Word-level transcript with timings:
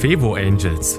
Fevo 0.00 0.32
Angels, 0.32 0.98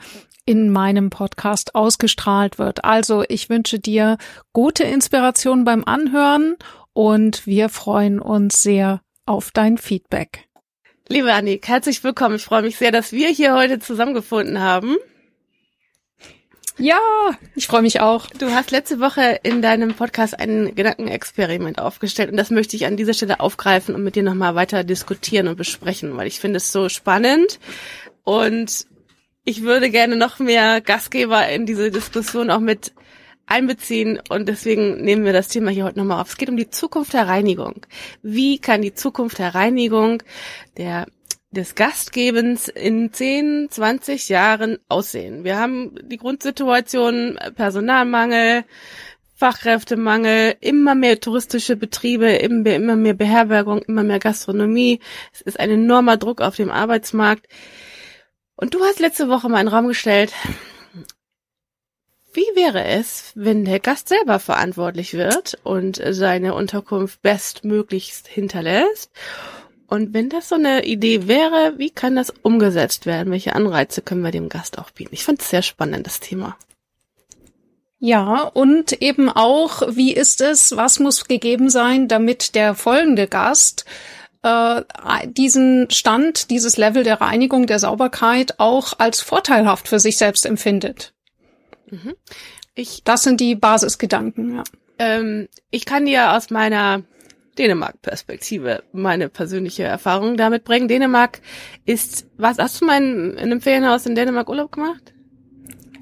in 0.47 0.71
meinem 0.71 1.11
Podcast 1.11 1.75
ausgestrahlt 1.75 2.59
wird. 2.59 2.85
Also 2.85 3.25
ich 3.29 3.51
wünsche 3.51 3.79
dir 3.79 4.17
gute 4.53 4.85
Inspiration 4.85 5.65
beim 5.65 5.85
Anhören 5.85 6.57
und 6.93 7.47
wir 7.47 7.69
freuen 7.69 8.21
uns 8.21 8.63
sehr 8.63 9.03
auf 9.27 9.51
dein 9.51 9.77
Feedback. 9.77 10.49
Liebe 11.09 11.33
Annik, 11.33 11.69
herzlich 11.69 12.03
willkommen. 12.03 12.37
Ich 12.37 12.45
freue 12.45 12.63
mich 12.63 12.79
sehr, 12.79 12.93
dass 12.93 13.13
wir 13.13 13.29
hier 13.29 13.55
heute 13.55 13.81
zusammengefunden 13.81 14.61
haben. 14.61 14.97
Ja, 16.79 17.01
ich 17.55 17.67
freue 17.67 17.83
mich 17.83 18.01
auch. 18.01 18.27
Du 18.27 18.51
hast 18.51 18.71
letzte 18.71 19.01
Woche 19.01 19.41
in 19.43 19.63
deinem 19.63 19.95
Podcast 19.95 20.39
ein 20.39 20.75
Gedankenexperiment 20.75 21.79
aufgestellt 21.79 22.31
und 22.31 22.37
das 22.37 22.51
möchte 22.51 22.77
ich 22.77 22.87
an 22.87 22.97
dieser 22.97 23.15
Stelle 23.15 23.41
aufgreifen 23.41 23.95
und 23.95 24.05
mit 24.05 24.15
dir 24.15 24.23
nochmal 24.23 24.55
weiter 24.55 24.85
diskutieren 24.85 25.49
und 25.49 25.57
besprechen, 25.57 26.17
weil 26.17 26.27
ich 26.27 26.39
finde 26.39 26.59
es 26.59 26.73
so 26.73 26.89
spannend 26.89 27.59
und 28.25 28.87
ich 29.47 29.63
würde 29.63 29.91
gerne 29.91 30.17
noch 30.17 30.41
mehr 30.41 30.81
Gastgeber 30.81 31.49
in 31.49 31.67
diese 31.67 31.91
Diskussion 31.91 32.51
auch 32.51 32.61
mit 32.61 32.93
einbeziehen 33.47 34.21
und 34.29 34.49
deswegen 34.49 35.03
nehmen 35.03 35.25
wir 35.25 35.33
das 35.33 35.47
Thema 35.49 35.71
hier 35.71 35.85
heute 35.85 36.01
nochmal 36.01 36.21
auf. 36.21 36.31
Es 36.31 36.37
geht 36.37 36.51
um 36.51 36.57
die 36.57 36.69
Zukunft 36.69 37.13
der 37.13 37.29
Reinigung. 37.29 37.87
Wie 38.23 38.59
kann 38.59 38.83
die 38.83 38.93
Zukunft 38.93 39.39
der 39.39 39.55
Reinigung 39.55 40.23
der 40.77 41.07
des 41.53 41.77
Gastgebens 41.77 42.67
in 42.67 43.13
10, 43.13 43.69
20 43.71 44.29
Jahren 44.29 44.79
aussehen? 44.89 45.45
Wir 45.45 45.59
haben 45.59 45.95
die 46.03 46.17
Grundsituation 46.17 47.39
Personalmangel, 47.55 48.65
Fachkräftemangel, 49.37 50.57
immer 50.61 50.97
mehr 50.97 51.21
touristische 51.21 51.77
Betriebe, 51.77 52.33
immer 52.33 52.97
mehr 52.97 53.15
Beherbergung, 53.15 53.83
immer 53.83 54.03
mehr 54.03 54.19
Gastronomie. 54.19 54.99
Es 55.33 55.41
ist 55.43 55.61
ein 55.61 55.71
enormer 55.71 56.17
Druck 56.17 56.41
auf 56.41 56.57
dem 56.57 56.71
Arbeitsmarkt. 56.73 57.47
Und 58.57 58.75
du 58.75 58.81
hast 58.83 59.01
letzte 59.01 59.29
Woche 59.29 59.49
mal 59.49 59.59
einen 59.59 59.69
Raum 59.69 59.89
gestellt. 59.89 60.33
Wie 62.33 62.47
wäre 62.55 62.85
es, 62.85 63.33
wenn 63.35 63.65
der 63.65 63.81
Gast 63.81 64.09
selber 64.09 64.39
verantwortlich 64.39 65.15
wird 65.15 65.59
und 65.63 66.03
seine 66.11 66.55
Unterkunft 66.55 67.23
bestmöglichst 67.23 68.27
hinterlässt? 68.27 69.11
Und 69.87 70.15
wenn 70.15 70.29
das 70.29 70.49
so 70.49 70.57
eine 70.57 70.85
Idee 70.85 71.29
wäre, 71.29 71.75
wie 71.77 71.91
kann 71.91 72.17
das 72.17 72.33
umgesetzt 72.43 73.07
werden? 73.07 73.31
Welche 73.31 73.55
Anreize 73.55 74.03
können 74.03 74.23
wir 74.23 74.33
dem 74.33 74.49
Gast 74.49 74.79
auch 74.79 74.91
bieten? 74.91 75.15
Ich 75.15 75.25
fand 75.25 75.41
es 75.41 75.51
sehr 75.51 75.63
spannend, 75.63 76.07
das 76.07 76.21
Thema. 76.21 76.57
Ja, 77.99 78.43
und 78.43 79.01
eben 79.01 79.31
auch, 79.31 79.83
wie 79.97 80.13
ist 80.13 80.41
es, 80.41 80.77
was 80.77 80.99
muss 80.99 81.29
gegeben 81.29 81.71
sein, 81.71 82.09
damit 82.09 82.55
der 82.55 82.75
folgende 82.75 83.29
Gast 83.29 83.87
äh, 84.47 85.27
diesen 85.27 85.91
Stand, 85.91 86.51
dieses 86.51 86.77
Level 86.77 87.03
der 87.03 87.21
Reinigung, 87.21 87.67
der 87.67 87.81
Sauberkeit 87.81 88.55
auch 88.59 88.93
als 88.99 89.21
vorteilhaft 89.21 89.89
für 89.89 89.99
sich 89.99 90.17
selbst 90.17 90.47
empfindet. 90.47 91.15
Mhm. 91.91 92.15
Ich, 92.75 93.03
das 93.03 93.25
sind 93.25 93.41
die 93.41 93.57
Basisgedanken, 93.57 94.57
ja. 94.57 94.65
Ähm, 94.99 95.49
ich 95.71 95.85
kann 95.85 96.07
dir 96.07 96.33
aus 96.33 96.51
meiner 96.51 97.03
Dänemark-Perspektive 97.59 98.83
meine 98.93 99.29
persönliche 99.29 99.83
Erfahrung 99.83 100.37
damit 100.37 100.65
bringen. 100.65 100.89
Dänemark 100.89 101.41
ist, 101.85 102.27
was, 102.37 102.59
hast 102.59 102.81
du 102.81 102.87
mal 102.87 103.03
in, 103.03 103.33
in 103.33 103.39
einem 103.39 103.61
Ferienhaus 103.61 104.07
in 104.07 104.15
Dänemark 104.15 104.49
Urlaub 104.49 104.73
gemacht? 104.73 105.13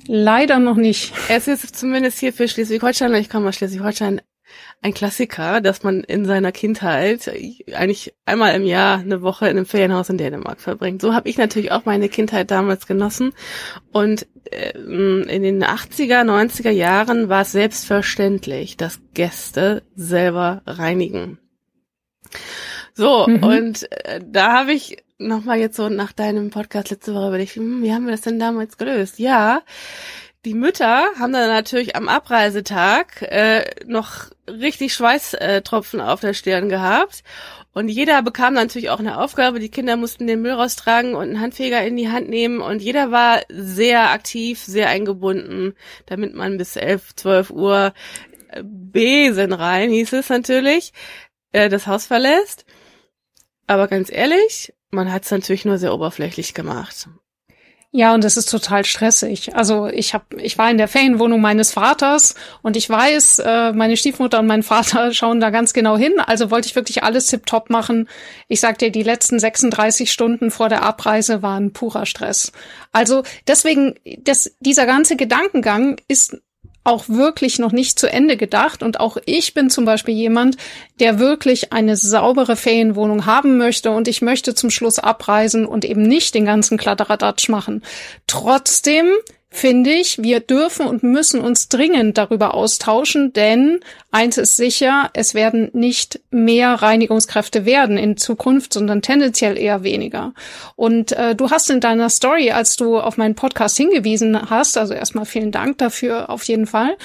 Leider 0.06 0.58
noch 0.58 0.76
nicht. 0.76 1.12
Es 1.28 1.48
ist 1.48 1.74
zumindest 1.76 2.18
hier 2.18 2.32
für 2.32 2.46
Schleswig-Holstein, 2.46 3.14
ich 3.14 3.30
komme 3.30 3.48
aus 3.48 3.56
Schleswig-Holstein, 3.56 4.20
ein 4.84 4.92
Klassiker, 4.92 5.62
dass 5.62 5.82
man 5.82 6.04
in 6.04 6.26
seiner 6.26 6.52
Kindheit 6.52 7.32
eigentlich 7.72 8.14
einmal 8.26 8.54
im 8.54 8.66
Jahr 8.66 8.98
eine 8.98 9.22
Woche 9.22 9.46
in 9.46 9.56
einem 9.56 9.64
Ferienhaus 9.64 10.10
in 10.10 10.18
Dänemark 10.18 10.60
verbringt. 10.60 11.00
So 11.00 11.14
habe 11.14 11.26
ich 11.30 11.38
natürlich 11.38 11.72
auch 11.72 11.86
meine 11.86 12.10
Kindheit 12.10 12.50
damals 12.50 12.86
genossen. 12.86 13.32
Und 13.92 14.26
äh, 14.50 14.78
in 14.78 15.42
den 15.42 15.64
80er, 15.64 16.20
90er 16.24 16.70
Jahren 16.70 17.30
war 17.30 17.42
es 17.42 17.52
selbstverständlich, 17.52 18.76
dass 18.76 19.00
Gäste 19.14 19.84
selber 19.96 20.60
reinigen. 20.66 21.38
So, 22.92 23.26
mhm. 23.26 23.42
und 23.42 23.90
äh, 23.90 24.20
da 24.22 24.52
habe 24.52 24.74
ich 24.74 24.98
nochmal 25.16 25.60
jetzt 25.60 25.76
so 25.76 25.88
nach 25.88 26.12
deinem 26.12 26.50
Podcast 26.50 26.90
letzte 26.90 27.14
Woche 27.14 27.28
überlegt, 27.28 27.56
hm, 27.56 27.82
wie 27.82 27.92
haben 27.94 28.04
wir 28.04 28.12
das 28.12 28.20
denn 28.20 28.38
damals 28.38 28.76
gelöst? 28.76 29.18
Ja, 29.18 29.62
die 30.44 30.54
Mütter 30.54 31.06
haben 31.18 31.32
dann 31.32 31.48
natürlich 31.48 31.96
am 31.96 32.08
Abreisetag 32.08 33.22
äh, 33.22 33.64
noch 33.86 34.30
richtig 34.46 34.94
Schweißtropfen 34.94 36.00
auf 36.00 36.20
der 36.20 36.34
Stirn 36.34 36.68
gehabt. 36.68 37.22
Und 37.72 37.88
jeder 37.88 38.22
bekam 38.22 38.54
natürlich 38.54 38.90
auch 38.90 39.00
eine 39.00 39.18
Aufgabe. 39.18 39.58
Die 39.58 39.68
Kinder 39.68 39.96
mussten 39.96 40.28
den 40.28 40.42
Müll 40.42 40.52
raustragen 40.52 41.14
und 41.14 41.22
einen 41.22 41.40
Handfeger 41.40 41.84
in 41.84 41.96
die 41.96 42.08
Hand 42.08 42.28
nehmen. 42.28 42.60
Und 42.60 42.80
jeder 42.80 43.10
war 43.10 43.40
sehr 43.48 44.10
aktiv, 44.10 44.60
sehr 44.60 44.88
eingebunden, 44.88 45.74
damit 46.06 46.34
man 46.34 46.56
bis 46.56 46.76
elf, 46.76 47.16
zwölf 47.16 47.50
Uhr 47.50 47.92
äh, 48.48 48.62
Besen 48.62 49.52
rein, 49.52 49.90
hieß 49.90 50.12
es 50.12 50.28
natürlich, 50.28 50.92
äh, 51.52 51.68
das 51.68 51.88
Haus 51.88 52.06
verlässt. 52.06 52.64
Aber 53.66 53.88
ganz 53.88 54.12
ehrlich, 54.12 54.72
man 54.90 55.10
hat 55.10 55.24
es 55.24 55.30
natürlich 55.30 55.64
nur 55.64 55.78
sehr 55.78 55.94
oberflächlich 55.94 56.54
gemacht. 56.54 57.08
Ja, 57.96 58.12
und 58.12 58.24
es 58.24 58.36
ist 58.36 58.50
total 58.50 58.84
stressig. 58.84 59.54
Also 59.54 59.86
ich 59.86 60.14
habe, 60.14 60.24
ich 60.42 60.58
war 60.58 60.68
in 60.68 60.78
der 60.78 60.88
Ferienwohnung 60.88 61.40
meines 61.40 61.70
Vaters 61.70 62.34
und 62.60 62.76
ich 62.76 62.90
weiß, 62.90 63.38
äh, 63.38 63.72
meine 63.72 63.96
Stiefmutter 63.96 64.40
und 64.40 64.48
mein 64.48 64.64
Vater 64.64 65.14
schauen 65.14 65.38
da 65.38 65.50
ganz 65.50 65.72
genau 65.72 65.96
hin. 65.96 66.14
Also 66.18 66.50
wollte 66.50 66.66
ich 66.66 66.74
wirklich 66.74 67.04
alles 67.04 67.28
tipptopp 67.28 67.70
machen. 67.70 68.08
Ich 68.48 68.58
sag 68.58 68.78
dir, 68.78 68.90
die 68.90 69.04
letzten 69.04 69.38
36 69.38 70.10
Stunden 70.10 70.50
vor 70.50 70.68
der 70.68 70.82
Abreise 70.82 71.42
waren 71.42 71.72
purer 71.72 72.04
Stress. 72.04 72.50
Also 72.90 73.22
deswegen, 73.46 73.94
das, 74.18 74.56
dieser 74.58 74.86
ganze 74.86 75.14
Gedankengang 75.14 76.00
ist 76.08 76.36
auch 76.84 77.08
wirklich 77.08 77.58
noch 77.58 77.72
nicht 77.72 77.98
zu 77.98 78.10
Ende 78.10 78.36
gedacht. 78.36 78.82
Und 78.82 79.00
auch 79.00 79.16
ich 79.24 79.54
bin 79.54 79.70
zum 79.70 79.84
Beispiel 79.84 80.14
jemand, 80.14 80.56
der 81.00 81.18
wirklich 81.18 81.72
eine 81.72 81.96
saubere 81.96 82.56
Ferienwohnung 82.56 83.26
haben 83.26 83.56
möchte 83.56 83.90
und 83.90 84.06
ich 84.06 84.22
möchte 84.22 84.54
zum 84.54 84.70
Schluss 84.70 84.98
abreisen 84.98 85.66
und 85.66 85.84
eben 85.84 86.02
nicht 86.02 86.34
den 86.34 86.44
ganzen 86.44 86.78
Kladderadatsch 86.78 87.48
machen. 87.48 87.82
Trotzdem 88.26 89.06
finde 89.54 89.90
ich, 89.90 90.20
wir 90.20 90.40
dürfen 90.40 90.84
und 90.84 91.04
müssen 91.04 91.40
uns 91.40 91.68
dringend 91.68 92.18
darüber 92.18 92.54
austauschen, 92.54 93.32
denn 93.32 93.78
eins 94.10 94.36
ist 94.36 94.56
sicher, 94.56 95.10
es 95.12 95.32
werden 95.32 95.70
nicht 95.72 96.18
mehr 96.32 96.74
Reinigungskräfte 96.74 97.64
werden 97.64 97.96
in 97.96 98.16
Zukunft, 98.16 98.72
sondern 98.72 99.00
tendenziell 99.00 99.56
eher 99.56 99.84
weniger. 99.84 100.34
Und 100.74 101.12
äh, 101.12 101.36
du 101.36 101.50
hast 101.50 101.70
in 101.70 101.78
deiner 101.78 102.10
Story, 102.10 102.50
als 102.50 102.74
du 102.74 102.98
auf 102.98 103.16
meinen 103.16 103.36
Podcast 103.36 103.76
hingewiesen 103.76 104.50
hast, 104.50 104.76
also 104.76 104.92
erstmal 104.92 105.24
vielen 105.24 105.52
Dank 105.52 105.78
dafür 105.78 106.30
auf 106.30 106.42
jeden 106.44 106.66
Fall, 106.66 106.96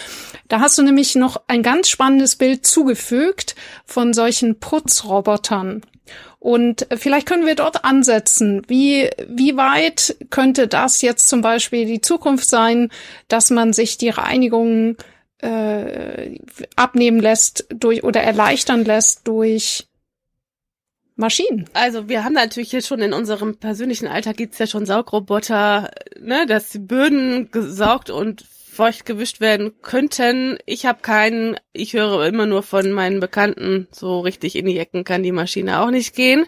da 0.47 0.59
hast 0.59 0.75
du 0.79 0.81
nämlich 0.81 1.13
noch 1.13 1.39
ein 1.47 1.61
ganz 1.61 1.87
spannendes 1.87 2.35
Bild 2.35 2.65
zugefügt 2.65 3.55
von 3.85 4.11
solchen 4.11 4.59
Putzrobotern. 4.59 5.83
Und 6.39 6.87
vielleicht 6.95 7.27
können 7.27 7.45
wir 7.45 7.55
dort 7.55 7.83
ansetzen. 7.83 8.61
Wie, 8.67 9.09
wie 9.27 9.57
weit 9.57 10.15
könnte 10.29 10.67
das 10.67 11.01
jetzt 11.01 11.27
zum 11.27 11.41
Beispiel 11.41 11.85
die 11.85 12.01
Zukunft 12.01 12.47
sein, 12.47 12.89
dass 13.27 13.49
man 13.49 13.73
sich 13.73 13.97
die 13.97 14.09
Reinigung 14.09 14.95
äh, 15.39 16.39
abnehmen 16.77 17.19
lässt 17.19 17.65
durch 17.69 18.03
oder 18.03 18.21
erleichtern 18.21 18.85
lässt 18.85 19.27
durch 19.27 19.87
Maschinen. 21.17 21.65
Also 21.73 22.07
wir 22.07 22.23
haben 22.23 22.33
natürlich 22.33 22.71
jetzt 22.71 22.87
schon 22.87 23.01
in 23.01 23.11
unserem 23.11 23.57
persönlichen 23.57 24.07
Alltag 24.07 24.37
gibt's 24.37 24.59
ja 24.59 24.67
schon 24.67 24.85
Saugroboter, 24.85 25.91
ne, 26.19 26.45
dass 26.47 26.69
die 26.69 26.79
Böden 26.79 27.51
gesaugt 27.51 28.09
und 28.09 28.45
feucht 28.79 29.05
gewischt 29.05 29.41
werden 29.41 29.73
könnten. 29.81 30.57
Ich 30.65 30.85
habe 30.85 31.01
keinen, 31.01 31.57
ich 31.73 31.91
höre 31.91 32.25
immer 32.25 32.45
nur 32.45 32.63
von 32.63 32.93
meinen 32.93 33.19
Bekannten, 33.19 33.89
so 33.91 34.21
richtig 34.21 34.55
in 34.55 34.67
die 34.67 34.79
Ecken 34.79 35.03
kann 35.03 35.21
die 35.21 35.33
Maschine 35.33 35.81
auch 35.81 35.91
nicht 35.91 36.15
gehen. 36.15 36.45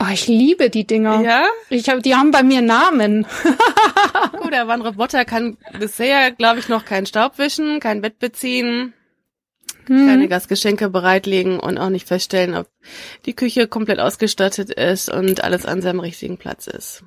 Oh, 0.00 0.12
ich 0.12 0.26
liebe 0.26 0.70
die 0.70 0.88
Dinger. 0.88 1.22
Ja? 1.22 1.44
Ich 1.70 1.88
hab, 1.88 2.02
die 2.02 2.16
haben 2.16 2.32
bei 2.32 2.42
mir 2.42 2.62
Namen. 2.62 3.28
Gut, 4.42 4.52
der 4.52 4.66
One 4.66 4.88
Roboter 4.88 5.24
kann 5.24 5.56
bisher, 5.78 6.32
glaube 6.32 6.58
ich, 6.58 6.68
noch 6.68 6.84
keinen 6.84 7.06
Staub 7.06 7.38
wischen, 7.38 7.78
kein 7.78 8.00
Bett 8.00 8.18
beziehen, 8.18 8.92
hm. 9.86 10.08
keine 10.08 10.26
Gastgeschenke 10.26 10.90
bereitlegen 10.90 11.60
und 11.60 11.78
auch 11.78 11.90
nicht 11.90 12.08
feststellen, 12.08 12.56
ob 12.56 12.66
die 13.24 13.34
Küche 13.34 13.68
komplett 13.68 14.00
ausgestattet 14.00 14.70
ist 14.70 15.10
und 15.10 15.44
alles 15.44 15.64
an 15.64 15.80
seinem 15.80 16.00
richtigen 16.00 16.38
Platz 16.38 16.66
ist 16.66 17.04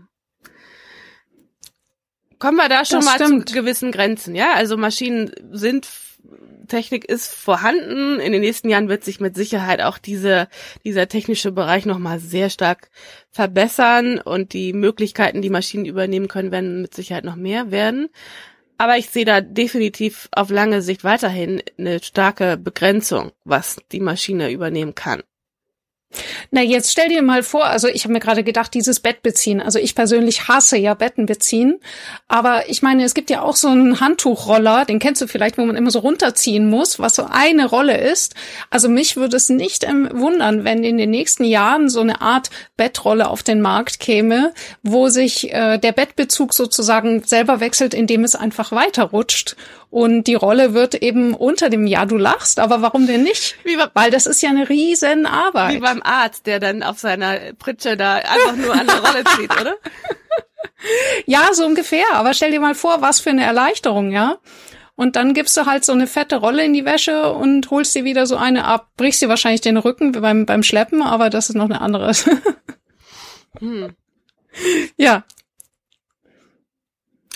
kommen 2.42 2.58
wir 2.58 2.68
da 2.68 2.84
schon 2.84 3.00
das 3.00 3.06
mal 3.06 3.16
stimmt. 3.16 3.50
zu 3.50 3.56
gewissen 3.56 3.92
Grenzen, 3.92 4.36
ja? 4.36 4.54
Also 4.56 4.76
Maschinen 4.76 5.32
sind 5.52 5.88
Technik 6.68 7.06
ist 7.06 7.34
vorhanden. 7.34 8.20
In 8.20 8.32
den 8.32 8.42
nächsten 8.42 8.70
Jahren 8.70 8.88
wird 8.88 9.04
sich 9.04 9.20
mit 9.20 9.36
Sicherheit 9.36 9.82
auch 9.82 9.98
diese, 9.98 10.48
dieser 10.86 11.08
technische 11.08 11.52
Bereich 11.52 11.86
nochmal 11.86 12.20
sehr 12.20 12.50
stark 12.50 12.90
verbessern 13.30 14.20
und 14.20 14.54
die 14.54 14.72
Möglichkeiten, 14.74 15.42
die 15.42 15.50
Maschinen 15.50 15.86
übernehmen 15.86 16.28
können, 16.28 16.52
werden 16.52 16.82
mit 16.82 16.94
Sicherheit 16.94 17.26
noch 17.26 17.36
mehr 17.36 17.72
werden. 17.72 18.10
Aber 18.78 18.98
ich 18.98 19.10
sehe 19.10 19.26
da 19.26 19.42
definitiv 19.42 20.28
auf 20.32 20.50
lange 20.50 20.82
Sicht 20.82 21.04
weiterhin 21.04 21.62
eine 21.78 22.02
starke 22.02 22.58
Begrenzung, 22.58 23.32
was 23.44 23.78
die 23.92 24.00
Maschine 24.00 24.50
übernehmen 24.50 24.96
kann. 24.96 25.22
Na, 26.52 26.62
jetzt 26.62 26.92
stell 26.92 27.10
dir 27.10 27.22
mal 27.22 27.44
vor, 27.44 27.66
also 27.66 27.88
ich 27.88 28.04
habe 28.04 28.14
mir 28.14 28.20
gerade 28.20 28.44
gedacht, 28.44 28.74
dieses 28.74 29.00
Bett 29.00 29.22
beziehen. 29.22 29.62
Also 29.62 29.80
ich 29.80 29.96
persönlich 29.96 30.48
hasse 30.48 30.78
ja 30.78 30.94
Betten 30.94 31.26
beziehen. 31.26 31.80
Aber 32.28 32.70
ich 32.70 32.82
meine, 32.82 33.04
es 33.04 33.14
gibt 33.14 33.30
ja 33.30 33.42
auch 33.42 33.56
so 33.56 33.70
einen 33.70 34.00
Handtuchroller, 34.00 34.86
den 34.86 35.00
kennst 35.00 35.22
du 35.22 35.28
vielleicht, 35.28 35.58
wo 35.58 35.66
man 35.66 35.76
immer 35.76 35.92
so 35.92 36.00
runterziehen 36.00 36.70
muss, 36.70 37.00
was 37.00 37.16
so 37.16 37.26
eine 37.30 37.66
Rolle 37.66 37.98
ist. 37.98 38.36
Also 38.70 38.90
mich 38.90 39.16
würde 39.16 39.38
es 39.38 39.50
nicht 39.50 39.84
wundern, 39.84 40.64
wenn 40.64 40.84
in 40.84 40.98
den 40.98 41.10
nächsten 41.10 41.44
Jahren 41.44 41.90
so 41.90 42.02
eine 42.02 42.22
Art 42.22 42.50
Bettrolle 42.78 43.30
auf 43.30 43.44
den 43.44 43.62
Markt 43.62 44.00
käme, 44.00 44.54
wo 44.84 45.10
sich 45.10 45.52
äh, 45.54 45.78
der 45.78 45.92
Bettbezug 45.92 46.54
sozusagen 46.54 47.24
selber 47.24 47.60
wechselt, 47.60 47.94
indem 47.94 48.24
es 48.24 48.36
einfach 48.36 48.72
weiterrutscht 48.72 49.56
und 49.92 50.24
die 50.24 50.36
Rolle 50.36 50.74
wird 50.74 50.96
eben 50.96 51.34
unter 51.36 51.70
dem 51.70 51.86
Ja, 51.86 52.06
du 52.06 52.18
lachst, 52.18 52.60
aber 52.60 52.82
warum 52.82 53.06
denn 53.08 53.24
nicht? 53.24 53.58
Bei, 53.66 53.90
Weil 53.94 54.12
das 54.12 54.26
ist 54.26 54.42
ja 54.42 54.50
eine 54.50 54.70
riesen 54.70 55.26
Arbeit. 55.26 55.76
Wie 55.76 55.80
beim 55.80 56.02
Arzt, 56.02 56.48
der 56.48 56.60
dann 56.62 56.82
auf 56.82 56.98
seiner 56.98 57.54
Pritsche 57.60 57.98
da 57.98 58.16
einfach 58.16 58.56
nur 58.56 58.74
an 58.74 58.88
der 58.88 59.00
Rolle 59.00 59.24
zieht, 59.36 59.52
oder? 59.62 59.76
Ja, 61.28 61.54
so 61.54 61.64
ungefähr. 61.64 62.06
Aber 62.14 62.34
stell 62.34 62.50
dir 62.50 62.60
mal 62.60 62.74
vor, 62.74 63.02
was 63.04 63.20
für 63.20 63.30
eine 63.30 63.44
Erleichterung, 63.44 64.12
ja? 64.12 64.38
Und 64.96 65.16
dann 65.16 65.36
gibst 65.36 65.56
du 65.56 65.68
halt 65.68 65.86
so 65.86 65.92
eine 65.92 66.08
fette 66.08 66.38
Rolle 66.38 66.66
in 66.66 66.74
die 66.74 66.86
Wäsche 66.86 67.34
und 67.34 67.70
holst 67.70 67.94
dir 67.94 68.04
wieder 68.04 68.26
so 68.26 68.36
eine 68.36 68.66
ab. 68.66 68.90
Brichst 68.98 69.22
dir 69.22 69.30
wahrscheinlich 69.30 69.62
den 69.62 69.78
Rücken 69.78 70.12
beim, 70.12 70.48
beim 70.48 70.64
Schleppen, 70.64 71.04
aber 71.04 71.30
das 71.30 71.50
ist 71.50 71.56
noch 71.56 71.66
eine 71.66 71.82
andere. 71.82 72.14
hm. 73.60 73.96
Ja. 74.98 75.24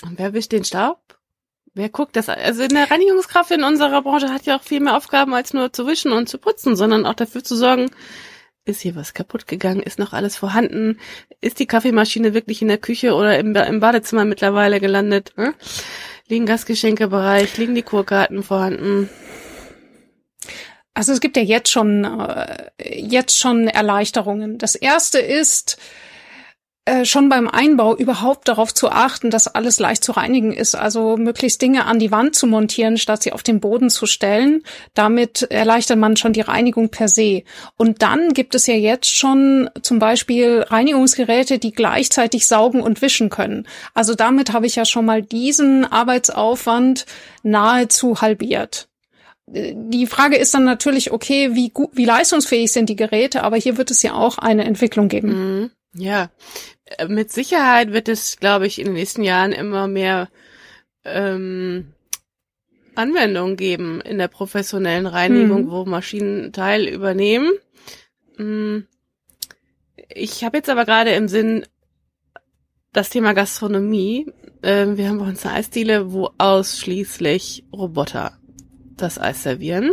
Und 0.02 0.18
wer 0.18 0.32
wischt 0.32 0.52
den 0.52 0.64
Staub? 0.64 1.05
Wer 1.76 1.90
guckt 1.90 2.16
das? 2.16 2.30
Also 2.30 2.62
eine 2.62 2.90
Reinigungskraft 2.90 3.50
in 3.50 3.62
unserer 3.62 4.00
Branche 4.00 4.32
hat 4.32 4.46
ja 4.46 4.56
auch 4.56 4.62
viel 4.62 4.80
mehr 4.80 4.96
Aufgaben 4.96 5.34
als 5.34 5.52
nur 5.52 5.74
zu 5.74 5.86
wischen 5.86 6.10
und 6.10 6.26
zu 6.26 6.38
putzen, 6.38 6.74
sondern 6.74 7.04
auch 7.04 7.12
dafür 7.12 7.44
zu 7.44 7.54
sorgen, 7.54 7.90
ist 8.64 8.80
hier 8.80 8.96
was 8.96 9.12
kaputt 9.12 9.46
gegangen? 9.46 9.82
Ist 9.82 9.98
noch 9.98 10.14
alles 10.14 10.38
vorhanden? 10.38 10.98
Ist 11.42 11.58
die 11.58 11.66
Kaffeemaschine 11.66 12.32
wirklich 12.32 12.62
in 12.62 12.68
der 12.68 12.78
Küche 12.78 13.12
oder 13.12 13.38
im, 13.38 13.54
im 13.54 13.80
Badezimmer 13.80 14.24
mittlerweile 14.24 14.80
gelandet? 14.80 15.34
Hm? 15.36 15.52
Liegen 16.28 16.46
Gastgeschenkebereich? 16.46 17.58
Liegen 17.58 17.74
die 17.74 17.82
Kurkarten 17.82 18.42
vorhanden? 18.42 19.10
Also 20.94 21.12
es 21.12 21.20
gibt 21.20 21.36
ja 21.36 21.42
jetzt 21.42 21.70
schon, 21.70 22.04
äh, 22.04 22.70
jetzt 22.78 23.38
schon 23.38 23.68
Erleichterungen. 23.68 24.56
Das 24.56 24.76
erste 24.76 25.18
ist, 25.18 25.76
äh, 26.86 27.04
schon 27.04 27.28
beim 27.28 27.48
Einbau 27.48 27.96
überhaupt 27.96 28.46
darauf 28.46 28.72
zu 28.72 28.90
achten, 28.90 29.28
dass 29.28 29.48
alles 29.48 29.80
leicht 29.80 30.04
zu 30.04 30.12
reinigen 30.12 30.52
ist. 30.52 30.76
Also 30.76 31.16
möglichst 31.16 31.60
Dinge 31.60 31.84
an 31.84 31.98
die 31.98 32.12
Wand 32.12 32.36
zu 32.36 32.46
montieren, 32.46 32.96
statt 32.96 33.24
sie 33.24 33.32
auf 33.32 33.42
den 33.42 33.58
Boden 33.58 33.90
zu 33.90 34.06
stellen. 34.06 34.62
Damit 34.94 35.42
erleichtert 35.50 35.98
man 35.98 36.16
schon 36.16 36.32
die 36.32 36.42
Reinigung 36.42 36.90
per 36.90 37.08
se. 37.08 37.42
Und 37.76 38.02
dann 38.02 38.34
gibt 38.34 38.54
es 38.54 38.68
ja 38.68 38.74
jetzt 38.74 39.10
schon 39.12 39.68
zum 39.82 39.98
Beispiel 39.98 40.64
Reinigungsgeräte, 40.68 41.58
die 41.58 41.72
gleichzeitig 41.72 42.46
saugen 42.46 42.80
und 42.80 43.02
wischen 43.02 43.30
können. 43.30 43.66
Also 43.92 44.14
damit 44.14 44.52
habe 44.52 44.66
ich 44.66 44.76
ja 44.76 44.84
schon 44.84 45.06
mal 45.06 45.22
diesen 45.22 45.84
Arbeitsaufwand 45.84 47.04
nahezu 47.42 48.20
halbiert 48.20 48.88
die 49.48 50.08
Frage 50.08 50.36
ist 50.36 50.54
dann 50.54 50.64
natürlich, 50.64 51.12
okay, 51.12 51.54
wie 51.54 51.72
wie 51.92 52.04
leistungsfähig 52.04 52.72
sind 52.72 52.88
die 52.88 52.96
Geräte, 52.96 53.44
aber 53.44 53.56
hier 53.56 53.76
wird 53.76 53.92
es 53.92 54.02
ja 54.02 54.14
auch 54.14 54.38
eine 54.38 54.64
Entwicklung 54.64 55.06
geben. 55.06 55.70
Ja, 55.96 56.30
äh, 56.84 57.08
mit 57.08 57.32
Sicherheit 57.32 57.92
wird 57.92 58.08
es, 58.08 58.38
glaube 58.38 58.66
ich, 58.66 58.78
in 58.78 58.86
den 58.86 58.94
nächsten 58.94 59.22
Jahren 59.22 59.52
immer 59.52 59.88
mehr 59.88 60.28
ähm, 61.04 61.92
Anwendungen 62.94 63.56
geben 63.56 64.00
in 64.00 64.18
der 64.18 64.28
professionellen 64.28 65.06
Reinigung, 65.06 65.66
mhm. 65.66 65.70
wo 65.70 65.84
Maschinen 65.84 66.52
Teil 66.52 66.88
übernehmen. 66.88 67.52
Mm. 68.38 68.80
Ich 70.08 70.44
habe 70.44 70.58
jetzt 70.58 70.70
aber 70.70 70.84
gerade 70.84 71.12
im 71.12 71.28
Sinn 71.28 71.66
das 72.92 73.10
Thema 73.10 73.34
Gastronomie. 73.34 74.32
Ähm, 74.62 74.96
wir 74.96 75.08
haben 75.08 75.18
bei 75.18 75.26
uns 75.26 75.44
eine 75.44 75.56
Eisdiele, 75.56 76.12
wo 76.12 76.30
ausschließlich 76.38 77.64
Roboter 77.72 78.38
das 78.96 79.18
Eis 79.18 79.42
servieren. 79.42 79.92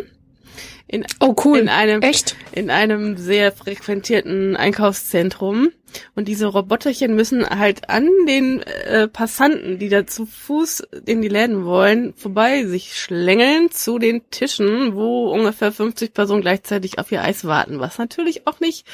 In, 0.93 1.07
oh 1.19 1.33
cool. 1.43 1.57
In 1.57 1.69
einem, 1.69 2.03
Echt? 2.03 2.35
In 2.51 2.69
einem 2.69 3.17
sehr 3.17 3.51
frequentierten 3.51 4.55
Einkaufszentrum. 4.55 5.69
Und 6.13 6.27
diese 6.27 6.45
Roboterchen 6.45 7.15
müssen 7.15 7.49
halt 7.49 7.89
an 7.89 8.07
den 8.27 8.61
äh, 8.61 9.07
Passanten, 9.07 9.79
die 9.79 9.89
da 9.89 10.05
zu 10.05 10.27
Fuß 10.27 10.81
in 11.07 11.23
die 11.23 11.29
Läden 11.29 11.65
wollen, 11.65 12.13
vorbei 12.13 12.65
sich 12.65 12.95
schlängeln 12.95 13.71
zu 13.71 13.97
den 13.97 14.29
Tischen, 14.29 14.93
wo 14.93 15.31
ungefähr 15.31 15.71
50 15.71 16.13
Personen 16.13 16.41
gleichzeitig 16.41 16.99
auf 16.99 17.11
ihr 17.11 17.23
Eis 17.23 17.43
warten, 17.43 17.79
was 17.79 17.97
natürlich 17.97 18.45
auch 18.45 18.59
nicht 18.59 18.85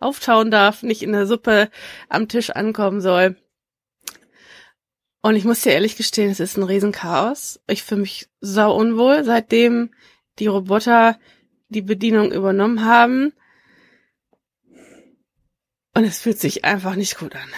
auftauen 0.00 0.50
darf, 0.50 0.82
nicht 0.82 1.04
in 1.04 1.12
der 1.12 1.28
Suppe 1.28 1.70
am 2.08 2.26
Tisch 2.26 2.50
ankommen 2.50 3.00
soll. 3.00 3.36
Und 5.22 5.36
ich 5.36 5.44
muss 5.44 5.60
dir 5.60 5.70
ehrlich 5.70 5.96
gestehen, 5.96 6.32
es 6.32 6.40
ist 6.40 6.56
ein 6.56 6.64
Riesenchaos. 6.64 7.60
Ich 7.68 7.84
fühle 7.84 8.00
mich 8.00 8.26
sau 8.40 8.74
unwohl, 8.74 9.22
seitdem 9.22 9.90
die 10.40 10.48
Roboter 10.48 11.16
die 11.74 11.82
Bedienung 11.82 12.32
übernommen 12.32 12.84
haben. 12.84 13.32
Und 15.94 16.04
es 16.04 16.18
fühlt 16.20 16.40
sich 16.40 16.64
einfach 16.64 16.96
nicht 16.96 17.18
gut 17.18 17.34
an. 17.34 17.48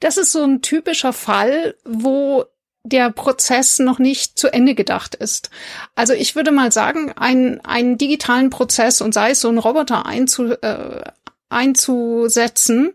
Das 0.00 0.16
ist 0.16 0.32
so 0.32 0.42
ein 0.42 0.62
typischer 0.62 1.12
Fall, 1.12 1.74
wo 1.84 2.44
der 2.84 3.10
Prozess 3.10 3.78
noch 3.78 3.98
nicht 3.98 4.38
zu 4.38 4.52
Ende 4.52 4.74
gedacht 4.74 5.14
ist. 5.14 5.50
Also 5.94 6.12
ich 6.12 6.36
würde 6.36 6.52
mal 6.52 6.70
sagen, 6.70 7.12
ein, 7.12 7.60
einen 7.64 7.98
digitalen 7.98 8.50
Prozess 8.50 9.00
und 9.00 9.12
sei 9.12 9.30
es 9.30 9.40
so 9.40 9.48
ein 9.48 9.58
Roboter 9.58 10.06
einzu, 10.06 10.52
äh, 10.52 11.02
einzusetzen, 11.48 12.94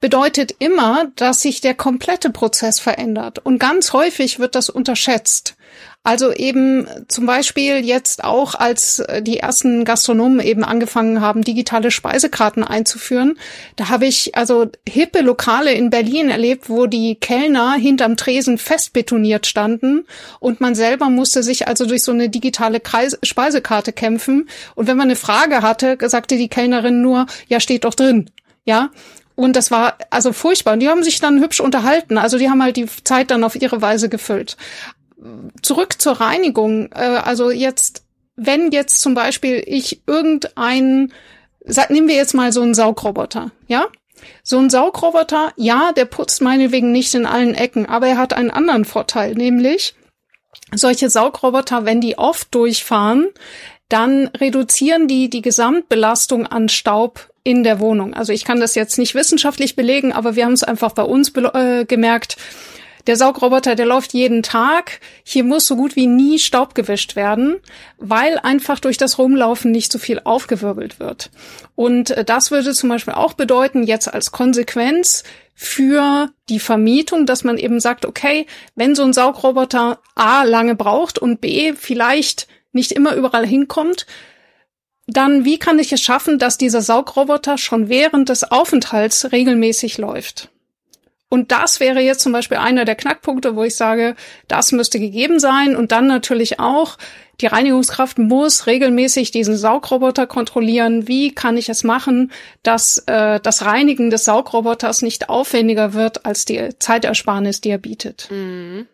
bedeutet 0.00 0.54
immer, 0.58 1.10
dass 1.16 1.42
sich 1.42 1.60
der 1.60 1.74
komplette 1.74 2.30
Prozess 2.30 2.78
verändert. 2.78 3.40
Und 3.44 3.58
ganz 3.58 3.92
häufig 3.92 4.38
wird 4.38 4.54
das 4.54 4.70
unterschätzt. 4.70 5.56
Also 6.04 6.32
eben 6.32 6.86
zum 7.08 7.26
Beispiel 7.26 7.84
jetzt 7.84 8.24
auch, 8.24 8.54
als 8.54 9.02
die 9.20 9.40
ersten 9.40 9.84
Gastronomen 9.84 10.40
eben 10.40 10.64
angefangen 10.64 11.20
haben, 11.20 11.42
digitale 11.42 11.90
Speisekarten 11.90 12.64
einzuführen, 12.64 13.36
da 13.76 13.90
habe 13.90 14.06
ich 14.06 14.34
also 14.34 14.68
hippe 14.88 15.20
Lokale 15.20 15.72
in 15.72 15.90
Berlin 15.90 16.30
erlebt, 16.30 16.70
wo 16.70 16.86
die 16.86 17.16
Kellner 17.16 17.74
hinterm 17.74 18.16
Tresen 18.16 18.56
festbetoniert 18.56 19.46
standen 19.46 20.06
und 20.40 20.62
man 20.62 20.74
selber 20.74 21.10
musste 21.10 21.42
sich 21.42 21.68
also 21.68 21.84
durch 21.84 22.04
so 22.04 22.12
eine 22.12 22.30
digitale 22.30 22.80
Kreis 22.80 23.18
Speisekarte 23.22 23.92
kämpfen. 23.92 24.48
Und 24.76 24.86
wenn 24.86 24.96
man 24.96 25.08
eine 25.08 25.16
Frage 25.16 25.60
hatte, 25.60 25.98
sagte 26.08 26.38
die 26.38 26.48
Kellnerin 26.48 27.02
nur, 27.02 27.26
ja, 27.48 27.60
steht 27.60 27.84
doch 27.84 27.94
drin. 27.94 28.30
Ja, 28.64 28.90
und 29.38 29.54
das 29.54 29.70
war 29.70 29.96
also 30.10 30.32
furchtbar. 30.32 30.72
Und 30.72 30.80
die 30.80 30.88
haben 30.88 31.04
sich 31.04 31.20
dann 31.20 31.40
hübsch 31.40 31.60
unterhalten. 31.60 32.18
Also 32.18 32.38
die 32.38 32.50
haben 32.50 32.60
halt 32.60 32.76
die 32.76 32.88
Zeit 33.04 33.30
dann 33.30 33.44
auf 33.44 33.54
ihre 33.54 33.80
Weise 33.80 34.08
gefüllt. 34.08 34.56
Zurück 35.62 36.02
zur 36.02 36.14
Reinigung. 36.14 36.90
Äh, 36.90 37.20
also 37.24 37.52
jetzt, 37.52 38.02
wenn 38.34 38.72
jetzt 38.72 39.00
zum 39.00 39.14
Beispiel 39.14 39.62
ich 39.64 40.02
irgendein 40.08 41.12
nehmen 41.88 42.08
wir 42.08 42.16
jetzt 42.16 42.34
mal 42.34 42.50
so 42.50 42.62
einen 42.62 42.74
Saugroboter, 42.74 43.52
ja? 43.68 43.86
So 44.42 44.58
ein 44.58 44.70
Saugroboter, 44.70 45.52
ja, 45.54 45.92
der 45.92 46.06
putzt 46.06 46.42
meinetwegen 46.42 46.90
nicht 46.90 47.14
in 47.14 47.24
allen 47.24 47.54
Ecken, 47.54 47.86
aber 47.86 48.08
er 48.08 48.18
hat 48.18 48.32
einen 48.32 48.50
anderen 48.50 48.84
Vorteil, 48.84 49.34
nämlich 49.34 49.94
solche 50.74 51.10
Saugroboter, 51.10 51.84
wenn 51.84 52.00
die 52.00 52.18
oft 52.18 52.52
durchfahren, 52.54 53.28
dann 53.88 54.26
reduzieren 54.28 55.06
die 55.06 55.30
die 55.30 55.42
Gesamtbelastung 55.42 56.46
an 56.46 56.68
Staub 56.68 57.27
in 57.44 57.64
der 57.64 57.80
Wohnung. 57.80 58.14
Also 58.14 58.32
ich 58.32 58.44
kann 58.44 58.60
das 58.60 58.74
jetzt 58.74 58.98
nicht 58.98 59.14
wissenschaftlich 59.14 59.76
belegen, 59.76 60.12
aber 60.12 60.36
wir 60.36 60.44
haben 60.44 60.52
es 60.52 60.64
einfach 60.64 60.92
bei 60.92 61.02
uns 61.02 61.32
äh, 61.34 61.84
gemerkt. 61.84 62.36
Der 63.08 63.16
Saugroboter, 63.16 63.74
der 63.74 63.86
läuft 63.86 64.12
jeden 64.12 64.42
Tag. 64.42 65.00
Hier 65.24 65.42
muss 65.42 65.66
so 65.66 65.76
gut 65.76 65.96
wie 65.96 66.06
nie 66.06 66.38
Staub 66.38 66.74
gewischt 66.74 67.16
werden, 67.16 67.56
weil 67.96 68.38
einfach 68.38 68.80
durch 68.80 68.98
das 68.98 69.18
Rumlaufen 69.18 69.70
nicht 69.70 69.90
so 69.90 69.98
viel 69.98 70.20
aufgewirbelt 70.24 71.00
wird. 71.00 71.30
Und 71.74 72.10
äh, 72.10 72.24
das 72.24 72.50
würde 72.50 72.74
zum 72.74 72.90
Beispiel 72.90 73.14
auch 73.14 73.32
bedeuten, 73.32 73.82
jetzt 73.84 74.12
als 74.12 74.30
Konsequenz 74.30 75.24
für 75.54 76.30
die 76.50 76.60
Vermietung, 76.60 77.24
dass 77.24 77.44
man 77.44 77.56
eben 77.56 77.80
sagt, 77.80 78.04
okay, 78.04 78.46
wenn 78.76 78.94
so 78.94 79.04
ein 79.04 79.14
Saugroboter 79.14 80.00
A 80.14 80.42
lange 80.44 80.74
braucht 80.74 81.18
und 81.18 81.40
B 81.40 81.72
vielleicht 81.72 82.46
nicht 82.72 82.92
immer 82.92 83.14
überall 83.14 83.46
hinkommt, 83.46 84.06
dann 85.08 85.44
wie 85.44 85.58
kann 85.58 85.78
ich 85.78 85.92
es 85.92 86.02
schaffen, 86.02 86.38
dass 86.38 86.58
dieser 86.58 86.82
Saugroboter 86.82 87.58
schon 87.58 87.88
während 87.88 88.28
des 88.28 88.50
Aufenthalts 88.50 89.32
regelmäßig 89.32 89.98
läuft? 89.98 90.50
Und 91.30 91.52
das 91.52 91.80
wäre 91.80 92.00
jetzt 92.00 92.20
zum 92.20 92.32
Beispiel 92.32 92.56
einer 92.56 92.84
der 92.84 92.94
Knackpunkte, 92.94 93.54
wo 93.54 93.62
ich 93.62 93.74
sage, 93.74 94.16
das 94.48 94.72
müsste 94.72 94.98
gegeben 94.98 95.40
sein. 95.40 95.76
Und 95.76 95.92
dann 95.92 96.06
natürlich 96.06 96.58
auch, 96.58 96.96
die 97.40 97.46
Reinigungskraft 97.46 98.18
muss 98.18 98.66
regelmäßig 98.66 99.30
diesen 99.30 99.56
Saugroboter 99.56 100.26
kontrollieren. 100.26 101.06
Wie 101.06 101.34
kann 101.34 101.56
ich 101.56 101.68
es 101.68 101.84
machen, 101.84 102.32
dass 102.62 103.02
äh, 103.06 103.40
das 103.40 103.64
Reinigen 103.64 104.10
des 104.10 104.24
Saugroboters 104.24 105.02
nicht 105.02 105.28
aufwendiger 105.28 105.92
wird 105.92 106.24
als 106.24 106.46
die 106.46 106.70
Zeitersparnis, 106.78 107.60
die 107.60 107.70
er 107.70 107.78
bietet? 107.78 108.28
Mhm. 108.30 108.86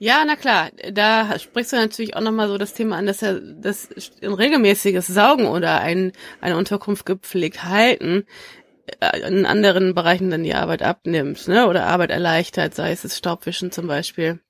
Ja, 0.00 0.24
na 0.24 0.36
klar, 0.36 0.70
da 0.92 1.38
sprichst 1.38 1.72
du 1.72 1.76
natürlich 1.76 2.14
auch 2.14 2.20
nochmal 2.20 2.48
so 2.48 2.56
das 2.56 2.72
Thema 2.72 2.96
an, 2.96 3.06
dass 3.06 3.22
er 3.22 3.40
das 3.40 3.88
ein 4.22 4.32
regelmäßiges 4.32 5.08
Saugen 5.08 5.46
oder 5.46 5.80
ein, 5.80 6.12
eine 6.40 6.56
Unterkunft 6.56 7.04
gepflegt 7.04 7.64
halten 7.64 8.24
äh, 9.00 9.20
in 9.26 9.44
anderen 9.44 9.94
Bereichen 9.94 10.30
dann 10.30 10.44
die 10.44 10.54
Arbeit 10.54 10.82
abnimmt, 10.82 11.48
ne? 11.48 11.66
Oder 11.66 11.86
Arbeit 11.86 12.10
erleichtert, 12.10 12.74
sei 12.74 12.92
es 12.92 13.02
das 13.02 13.16
Staubwischen 13.18 13.72
zum 13.72 13.88
Beispiel. 13.88 14.40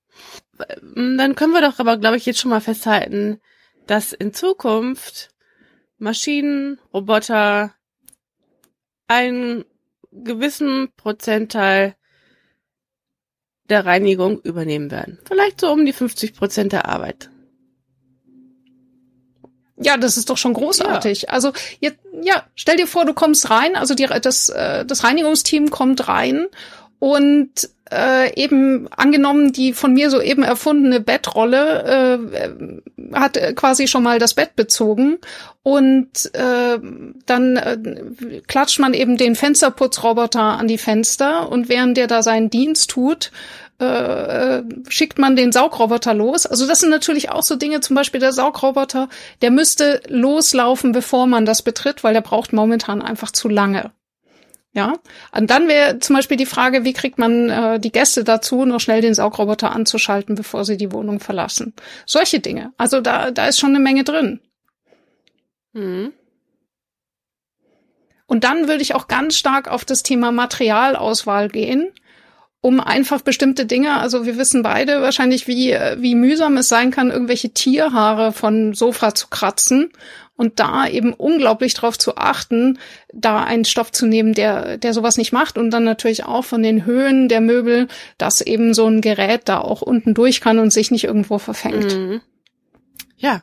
Dann 0.82 1.34
können 1.34 1.52
wir 1.52 1.62
doch 1.62 1.78
aber, 1.78 1.96
glaube 1.96 2.16
ich, 2.16 2.26
jetzt 2.26 2.40
schon 2.40 2.50
mal 2.50 2.60
festhalten, 2.60 3.40
dass 3.86 4.12
in 4.12 4.34
Zukunft 4.34 5.30
Maschinen, 5.98 6.78
Roboter 6.92 7.74
einen 9.06 9.64
gewissen 10.12 10.92
Prozentteil 10.96 11.96
der 13.68 13.84
Reinigung 13.84 14.40
übernehmen 14.40 14.90
werden. 14.90 15.18
Vielleicht 15.26 15.60
so 15.60 15.70
um 15.70 15.84
die 15.84 15.92
50 15.92 16.34
Prozent 16.34 16.72
der 16.72 16.86
Arbeit. 16.86 17.30
Ja, 19.80 19.96
das 19.96 20.16
ist 20.16 20.28
doch 20.28 20.36
schon 20.36 20.54
großartig. 20.54 21.22
Ja. 21.22 21.28
Also 21.28 21.52
jetzt, 21.80 21.98
ja, 22.22 22.42
stell 22.54 22.76
dir 22.76 22.86
vor, 22.86 23.04
du 23.04 23.14
kommst 23.14 23.48
rein, 23.50 23.76
also 23.76 23.94
die, 23.94 24.06
das, 24.06 24.48
äh, 24.48 24.84
das 24.84 25.04
Reinigungsteam 25.04 25.70
kommt 25.70 26.08
rein 26.08 26.46
und 26.98 27.50
äh, 27.90 28.34
eben 28.34 28.88
angenommen, 28.88 29.52
die 29.52 29.72
von 29.72 29.94
mir 29.94 30.10
soeben 30.10 30.42
erfundene 30.42 31.00
Bettrolle 31.00 32.18
äh, 32.28 33.14
hat 33.14 33.38
quasi 33.56 33.88
schon 33.88 34.02
mal 34.02 34.18
das 34.18 34.34
Bett 34.34 34.56
bezogen 34.56 35.18
und 35.62 36.34
äh, 36.34 36.78
dann 37.26 37.56
äh, 37.56 38.42
klatscht 38.46 38.78
man 38.78 38.94
eben 38.94 39.16
den 39.16 39.36
Fensterputzroboter 39.36 40.40
an 40.40 40.68
die 40.68 40.78
Fenster 40.78 41.50
und 41.50 41.68
während 41.68 41.96
der 41.96 42.08
da 42.08 42.22
seinen 42.22 42.50
Dienst 42.50 42.90
tut, 42.90 43.30
äh, 43.78 44.62
schickt 44.88 45.18
man 45.18 45.36
den 45.36 45.52
Saugroboter 45.52 46.12
los. 46.12 46.46
Also 46.46 46.66
das 46.66 46.80
sind 46.80 46.90
natürlich 46.90 47.30
auch 47.30 47.42
so 47.42 47.56
Dinge, 47.56 47.80
zum 47.80 47.94
Beispiel 47.94 48.20
der 48.20 48.32
Saugroboter, 48.32 49.08
der 49.40 49.50
müsste 49.50 50.00
loslaufen, 50.08 50.92
bevor 50.92 51.26
man 51.26 51.46
das 51.46 51.62
betritt, 51.62 52.02
weil 52.02 52.12
der 52.12 52.20
braucht 52.22 52.52
momentan 52.52 53.02
einfach 53.02 53.30
zu 53.30 53.48
lange. 53.48 53.92
Ja, 54.78 54.94
und 55.32 55.50
dann 55.50 55.66
wäre 55.66 55.98
zum 55.98 56.14
Beispiel 56.14 56.36
die 56.36 56.46
Frage, 56.46 56.84
wie 56.84 56.92
kriegt 56.92 57.18
man 57.18 57.50
äh, 57.50 57.80
die 57.80 57.90
Gäste 57.90 58.22
dazu, 58.22 58.64
noch 58.64 58.78
schnell 58.78 59.00
den 59.00 59.12
Saugroboter 59.12 59.72
anzuschalten, 59.72 60.36
bevor 60.36 60.64
sie 60.64 60.76
die 60.76 60.92
Wohnung 60.92 61.18
verlassen. 61.18 61.74
Solche 62.06 62.38
Dinge. 62.38 62.72
Also 62.76 63.00
da, 63.00 63.32
da 63.32 63.48
ist 63.48 63.58
schon 63.58 63.70
eine 63.70 63.80
Menge 63.80 64.04
drin. 64.04 64.38
Mhm. 65.72 66.12
Und 68.26 68.44
dann 68.44 68.68
würde 68.68 68.82
ich 68.82 68.94
auch 68.94 69.08
ganz 69.08 69.36
stark 69.36 69.66
auf 69.66 69.84
das 69.84 70.04
Thema 70.04 70.30
Materialauswahl 70.30 71.48
gehen 71.48 71.90
um 72.60 72.80
einfach 72.80 73.20
bestimmte 73.22 73.66
Dinge, 73.66 73.98
also 73.98 74.26
wir 74.26 74.36
wissen 74.36 74.64
beide 74.64 75.00
wahrscheinlich, 75.00 75.46
wie, 75.46 75.78
wie 75.98 76.16
mühsam 76.16 76.56
es 76.56 76.68
sein 76.68 76.90
kann, 76.90 77.12
irgendwelche 77.12 77.50
Tierhaare 77.50 78.32
von 78.32 78.74
Sofa 78.74 79.14
zu 79.14 79.28
kratzen 79.28 79.92
und 80.38 80.60
da 80.60 80.86
eben 80.86 81.12
unglaublich 81.12 81.74
darauf 81.74 81.98
zu 81.98 82.16
achten, 82.16 82.78
da 83.12 83.42
einen 83.42 83.64
Stoff 83.64 83.90
zu 83.90 84.06
nehmen, 84.06 84.34
der, 84.34 84.78
der 84.78 84.94
sowas 84.94 85.18
nicht 85.18 85.32
macht 85.32 85.58
und 85.58 85.70
dann 85.70 85.82
natürlich 85.82 86.24
auch 86.24 86.44
von 86.44 86.62
den 86.62 86.86
Höhen 86.86 87.28
der 87.28 87.40
Möbel, 87.40 87.88
dass 88.18 88.40
eben 88.40 88.72
so 88.72 88.86
ein 88.86 89.00
Gerät 89.00 89.42
da 89.46 89.60
auch 89.60 89.82
unten 89.82 90.14
durch 90.14 90.40
kann 90.40 90.60
und 90.60 90.72
sich 90.72 90.92
nicht 90.92 91.04
irgendwo 91.04 91.38
verfängt. 91.38 91.92
Mhm. 91.92 92.20
Ja, 93.16 93.42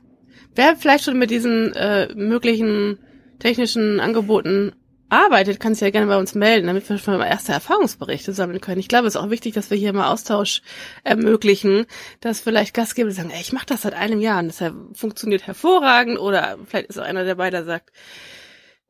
wer 0.55 0.77
vielleicht 0.77 1.03
schon 1.03 1.19
mit 1.19 1.31
diesen 1.31 1.73
äh, 1.73 2.07
möglichen 2.15 2.97
technischen 3.39 3.99
Angeboten 3.99 4.71
arbeitet, 5.09 5.59
kann 5.59 5.73
sich 5.73 5.81
ja 5.81 5.89
gerne 5.91 6.07
bei 6.07 6.17
uns 6.17 6.35
melden, 6.35 6.67
damit 6.67 6.89
wir 6.89 6.97
schon 6.97 7.17
mal 7.17 7.27
erste 7.27 7.51
Erfahrungsberichte 7.51 8.33
sammeln 8.33 8.61
können. 8.61 8.79
Ich 8.79 8.87
glaube, 8.87 9.07
es 9.07 9.15
ist 9.15 9.21
auch 9.21 9.29
wichtig, 9.29 9.53
dass 9.53 9.69
wir 9.69 9.77
hier 9.77 9.93
mal 9.93 10.11
Austausch 10.11 10.61
ermöglichen, 11.03 11.85
dass 12.21 12.39
vielleicht 12.39 12.73
Gastgeber 12.73 13.11
sagen, 13.11 13.29
ey, 13.29 13.41
ich 13.41 13.53
mache 13.53 13.67
das 13.67 13.83
seit 13.83 13.93
einem 13.93 14.19
Jahr 14.19 14.39
und 14.39 14.47
das 14.47 14.73
funktioniert 14.93 15.45
hervorragend 15.47 16.19
oder 16.19 16.57
vielleicht 16.67 16.89
ist 16.89 16.97
auch 16.97 17.03
einer 17.03 17.35
beiden, 17.35 17.51
der 17.51 17.65
sagt, 17.65 17.91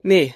nee, 0.04 0.34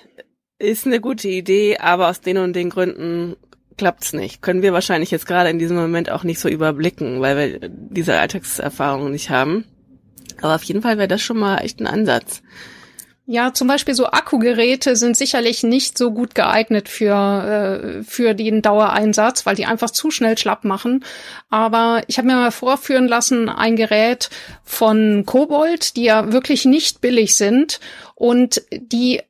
ist 0.58 0.86
eine 0.86 1.00
gute 1.00 1.30
Idee, 1.30 1.78
aber 1.78 2.10
aus 2.10 2.22
den 2.22 2.38
und 2.38 2.54
den 2.54 2.70
Gründen 2.70 3.38
klappt's 3.78 4.12
nicht. 4.12 4.42
Können 4.42 4.62
wir 4.62 4.74
wahrscheinlich 4.74 5.10
jetzt 5.10 5.26
gerade 5.26 5.50
in 5.50 5.58
diesem 5.60 5.78
Moment 5.78 6.12
auch 6.12 6.24
nicht 6.24 6.40
so 6.40 6.50
überblicken, 6.50 7.22
weil 7.22 7.38
wir 7.38 7.70
diese 7.70 8.20
Alltagserfahrungen 8.20 9.12
nicht 9.12 9.30
haben. 9.30 9.64
Aber 10.42 10.56
auf 10.56 10.64
jeden 10.64 10.82
Fall 10.82 10.98
wäre 10.98 11.08
das 11.08 11.22
schon 11.22 11.40
mal 11.40 11.60
echt 11.60 11.80
ein 11.80 11.88
Ansatz. 11.88 12.42
Ja, 13.32 13.54
zum 13.54 13.68
Beispiel 13.68 13.94
so 13.94 14.08
Akkugeräte 14.08 14.96
sind 14.96 15.16
sicherlich 15.16 15.62
nicht 15.62 16.00
so 16.00 16.10
gut 16.10 16.34
geeignet 16.34 16.90
für, 16.90 18.00
äh, 18.02 18.04
für 18.04 18.34
den 18.34 18.64
Dauereinsatz, 18.64 19.46
weil 19.46 19.54
die 19.54 19.68
einfach 19.68 19.92
zu 19.92 20.10
schnell 20.10 20.36
schlapp 20.36 20.64
machen. 20.64 21.06
Aber 21.52 22.02
ich 22.08 22.18
habe 22.18 22.28
mir 22.28 22.38
mal 22.38 22.50
vorführen 22.50 23.08
lassen, 23.08 23.48
ein 23.48 23.76
Gerät 23.76 24.32
von 24.64 25.28
Kobold, 25.28 25.96
die 25.96 26.06
ja 26.06 26.32
wirklich 26.34 26.66
nicht 26.66 27.02
billig 27.02 27.36
sind 27.36 27.80
und 28.16 28.64
die 28.72 29.22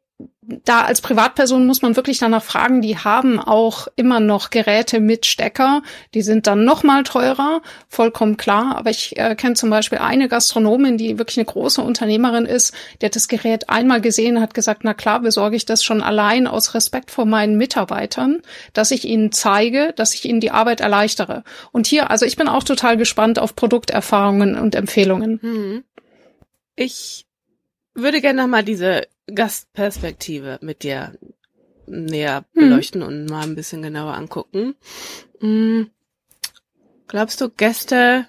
da 0.41 0.81
als 0.83 1.01
Privatperson 1.01 1.67
muss 1.67 1.81
man 1.81 1.95
wirklich 1.95 2.17
danach 2.17 2.43
fragen, 2.43 2.81
die 2.81 2.97
haben 2.97 3.39
auch 3.39 3.87
immer 3.95 4.19
noch 4.19 4.49
Geräte 4.49 4.99
mit 4.99 5.27
Stecker, 5.27 5.83
die 6.15 6.23
sind 6.23 6.47
dann 6.47 6.65
noch 6.65 6.81
mal 6.83 7.03
teurer, 7.03 7.61
vollkommen 7.87 8.35
klar. 8.35 8.75
Aber 8.75 8.89
ich 8.89 9.17
äh, 9.17 9.35
kenne 9.35 9.53
zum 9.53 9.69
Beispiel 9.69 9.99
eine 9.99 10.27
Gastronomin, 10.27 10.97
die 10.97 11.19
wirklich 11.19 11.37
eine 11.37 11.45
große 11.45 11.81
Unternehmerin 11.81 12.45
ist, 12.45 12.73
die 12.99 13.05
hat 13.05 13.15
das 13.15 13.27
Gerät 13.27 13.69
einmal 13.69 14.01
gesehen, 14.01 14.41
hat 14.41 14.55
gesagt, 14.55 14.81
na 14.83 14.95
klar, 14.95 15.19
besorge 15.21 15.55
ich 15.55 15.65
das 15.65 15.83
schon 15.83 16.01
allein 16.01 16.47
aus 16.47 16.73
Respekt 16.73 17.11
vor 17.11 17.25
meinen 17.25 17.57
Mitarbeitern, 17.57 18.41
dass 18.73 18.91
ich 18.91 19.05
ihnen 19.05 19.31
zeige, 19.31 19.93
dass 19.95 20.15
ich 20.15 20.25
ihnen 20.25 20.39
die 20.39 20.51
Arbeit 20.51 20.81
erleichtere. 20.81 21.43
Und 21.71 21.85
hier, 21.85 22.09
also 22.09 22.25
ich 22.25 22.37
bin 22.37 22.47
auch 22.47 22.63
total 22.63 22.97
gespannt 22.97 23.37
auf 23.37 23.55
Produkterfahrungen 23.55 24.57
und 24.57 24.73
Empfehlungen. 24.73 25.39
Hm. 25.41 25.83
Ich 26.75 27.25
würde 27.93 28.21
gerne 28.21 28.41
nochmal 28.41 28.63
diese 28.63 29.03
Gastperspektive 29.33 30.59
mit 30.61 30.83
dir 30.83 31.17
näher 31.87 32.45
mhm. 32.53 32.61
beleuchten 32.61 33.01
mhm. 33.01 33.07
und 33.07 33.25
mal 33.25 33.43
ein 33.43 33.55
bisschen 33.55 33.81
genauer 33.81 34.13
angucken. 34.13 34.75
Mhm. 35.39 35.89
Glaubst 37.07 37.41
du, 37.41 37.49
Gäste 37.49 38.27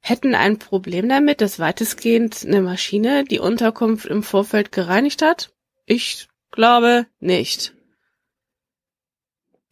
hätten 0.00 0.34
ein 0.34 0.58
Problem 0.58 1.08
damit, 1.08 1.40
dass 1.40 1.58
weitestgehend 1.58 2.44
eine 2.44 2.62
Maschine 2.62 3.24
die 3.24 3.38
Unterkunft 3.38 4.06
im 4.06 4.22
Vorfeld 4.22 4.72
gereinigt 4.72 5.22
hat? 5.22 5.52
Ich 5.86 6.28
glaube 6.50 7.06
nicht. 7.20 7.74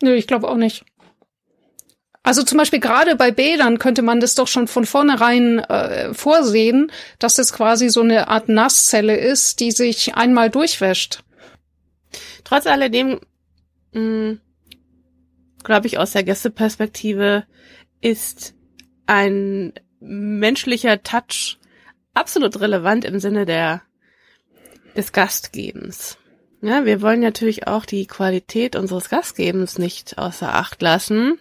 Nö, 0.03 0.15
ich 0.15 0.27
glaube 0.27 0.49
auch 0.49 0.57
nicht. 0.57 0.85
Also 2.25 2.45
zum 2.45 2.59
Beispiel 2.59 2.79
gerade 2.79 3.17
bei 3.17 3.33
Bädern 3.33 3.79
könnte 3.79 4.03
man 4.03 4.21
das 4.21 4.37
doch 4.37 4.47
schon 4.47 4.69
von 4.69 4.87
vornherein 4.87 5.59
äh, 5.59 6.15
vorsehen, 6.15 6.93
dass 7.19 7.39
es 7.39 7.53
quasi 7.53 7.89
so 7.89 8.01
eine 8.01 8.29
Art 8.29 8.49
Nasszelle 8.49 9.17
ist, 9.17 9.59
die 9.59 9.73
sich 9.73 10.15
einmal 10.15 10.49
durchwäscht. 10.49 11.25
Trotz 12.45 12.67
alledem, 12.67 13.21
hm, 13.93 14.41
glaube 15.65 15.87
ich, 15.89 15.99
aus 15.99 16.13
der 16.13 16.23
Gästeperspektive 16.23 17.45
ist 18.01 18.55
ein 19.07 19.73
menschlicher 19.99 21.03
Touch 21.03 21.59
absolut 22.15 22.61
relevant 22.61 23.05
im 23.05 23.19
Sinne 23.19 23.47
der 23.47 23.83
des 24.97 25.13
Gastgebens. 25.13 26.19
Ja, 26.61 26.85
wir 26.85 27.03
wollen 27.03 27.21
natürlich 27.21 27.67
auch 27.67 27.85
die 27.85 28.07
Qualität 28.07 28.77
unseres 28.77 29.09
Gastgebens 29.09 29.79
nicht 29.79 30.19
außer 30.19 30.55
Acht 30.55 30.83
lassen. 30.83 31.39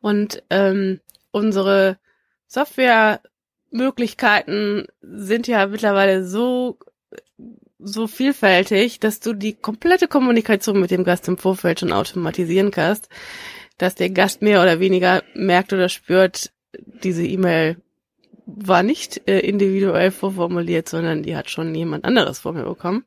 Und 0.00 0.42
ähm, 0.50 1.00
unsere 1.30 1.98
Softwaremöglichkeiten 2.46 4.86
sind 5.00 5.46
ja 5.46 5.66
mittlerweile 5.66 6.24
so 6.24 6.78
so 7.78 8.06
vielfältig, 8.06 9.00
dass 9.00 9.20
du 9.20 9.34
die 9.34 9.52
komplette 9.52 10.08
Kommunikation 10.08 10.80
mit 10.80 10.90
dem 10.90 11.04
Gast 11.04 11.28
im 11.28 11.36
Vorfeld 11.36 11.80
schon 11.80 11.92
automatisieren 11.92 12.70
kannst, 12.70 13.10
dass 13.78 13.94
der 13.94 14.10
Gast 14.10 14.42
mehr 14.42 14.62
oder 14.62 14.80
weniger 14.80 15.22
merkt 15.34 15.72
oder 15.72 15.88
spürt, 15.88 16.52
diese 17.02 17.24
E-Mail 17.24 17.76
war 18.46 18.82
nicht 18.82 19.28
äh, 19.28 19.40
individuell 19.40 20.10
vorformuliert, 20.10 20.88
sondern 20.88 21.22
die 21.22 21.36
hat 21.36 21.50
schon 21.50 21.74
jemand 21.74 22.04
anderes 22.04 22.38
vor 22.38 22.52
mir 22.52 22.64
bekommen. 22.64 23.04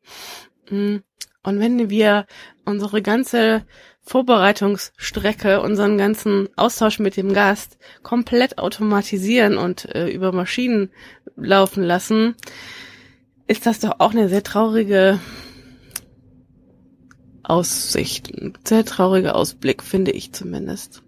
Mm. 0.70 0.98
Und 1.42 1.62
wenn 1.62 1.90
wir 1.90 2.28
unsere 2.66 3.02
ganze 3.02 3.66
Vorbereitungsstrecke, 4.10 5.62
unseren 5.62 6.00
ganzen 6.00 6.50
Austausch 6.56 6.98
mit 6.98 7.16
dem 7.16 7.32
Gast 7.32 7.78
komplett 8.02 8.58
automatisieren 8.58 9.56
und 9.56 9.86
äh, 9.94 10.10
über 10.10 10.32
Maschinen 10.32 10.90
laufen 11.36 11.84
lassen, 11.84 12.34
ist 13.46 13.68
das 13.68 13.80
doch 13.80 14.00
auch 14.00 14.10
eine 14.10 14.28
sehr 14.28 14.42
traurige 14.42 15.20
Aussicht, 17.44 18.34
ein 18.34 18.58
sehr 18.68 18.84
trauriger 18.84 19.36
Ausblick, 19.36 19.84
finde 19.84 20.10
ich 20.10 20.34
zumindest. 20.34 21.04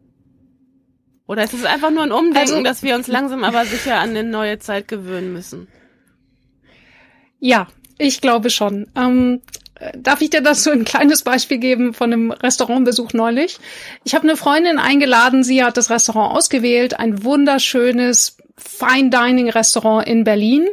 Oder 1.25 1.43
ist 1.43 1.55
es 1.55 1.65
einfach 1.65 1.89
nur 1.89 2.03
ein 2.03 2.11
Umdenken, 2.11 2.37
also, 2.37 2.61
dass 2.61 2.83
wir 2.83 2.93
uns 2.93 3.07
langsam 3.07 3.43
aber 3.43 3.65
sicher 3.65 3.97
an 3.97 4.11
eine 4.11 4.23
neue 4.23 4.59
Zeit 4.59 4.87
gewöhnen 4.87 5.33
müssen? 5.33 5.67
Ja, 7.39 7.67
ich 7.97 8.21
glaube 8.21 8.51
schon. 8.51 8.91
Ähm, 8.95 9.41
darf 9.97 10.21
ich 10.21 10.29
dir 10.29 10.41
dazu 10.41 10.71
ein 10.71 10.85
kleines 10.85 11.23
Beispiel 11.23 11.57
geben 11.57 11.93
von 11.93 12.11
einem 12.11 12.31
Restaurantbesuch 12.31 13.13
neulich? 13.13 13.59
Ich 14.03 14.15
habe 14.15 14.27
eine 14.27 14.37
Freundin 14.37 14.79
eingeladen, 14.79 15.43
sie 15.43 15.63
hat 15.63 15.77
das 15.77 15.89
Restaurant 15.89 16.35
ausgewählt, 16.35 16.99
ein 16.99 17.23
wunderschönes 17.23 18.37
Fine 18.57 19.09
Dining 19.09 19.49
Restaurant 19.49 20.07
in 20.07 20.23
Berlin. 20.23 20.67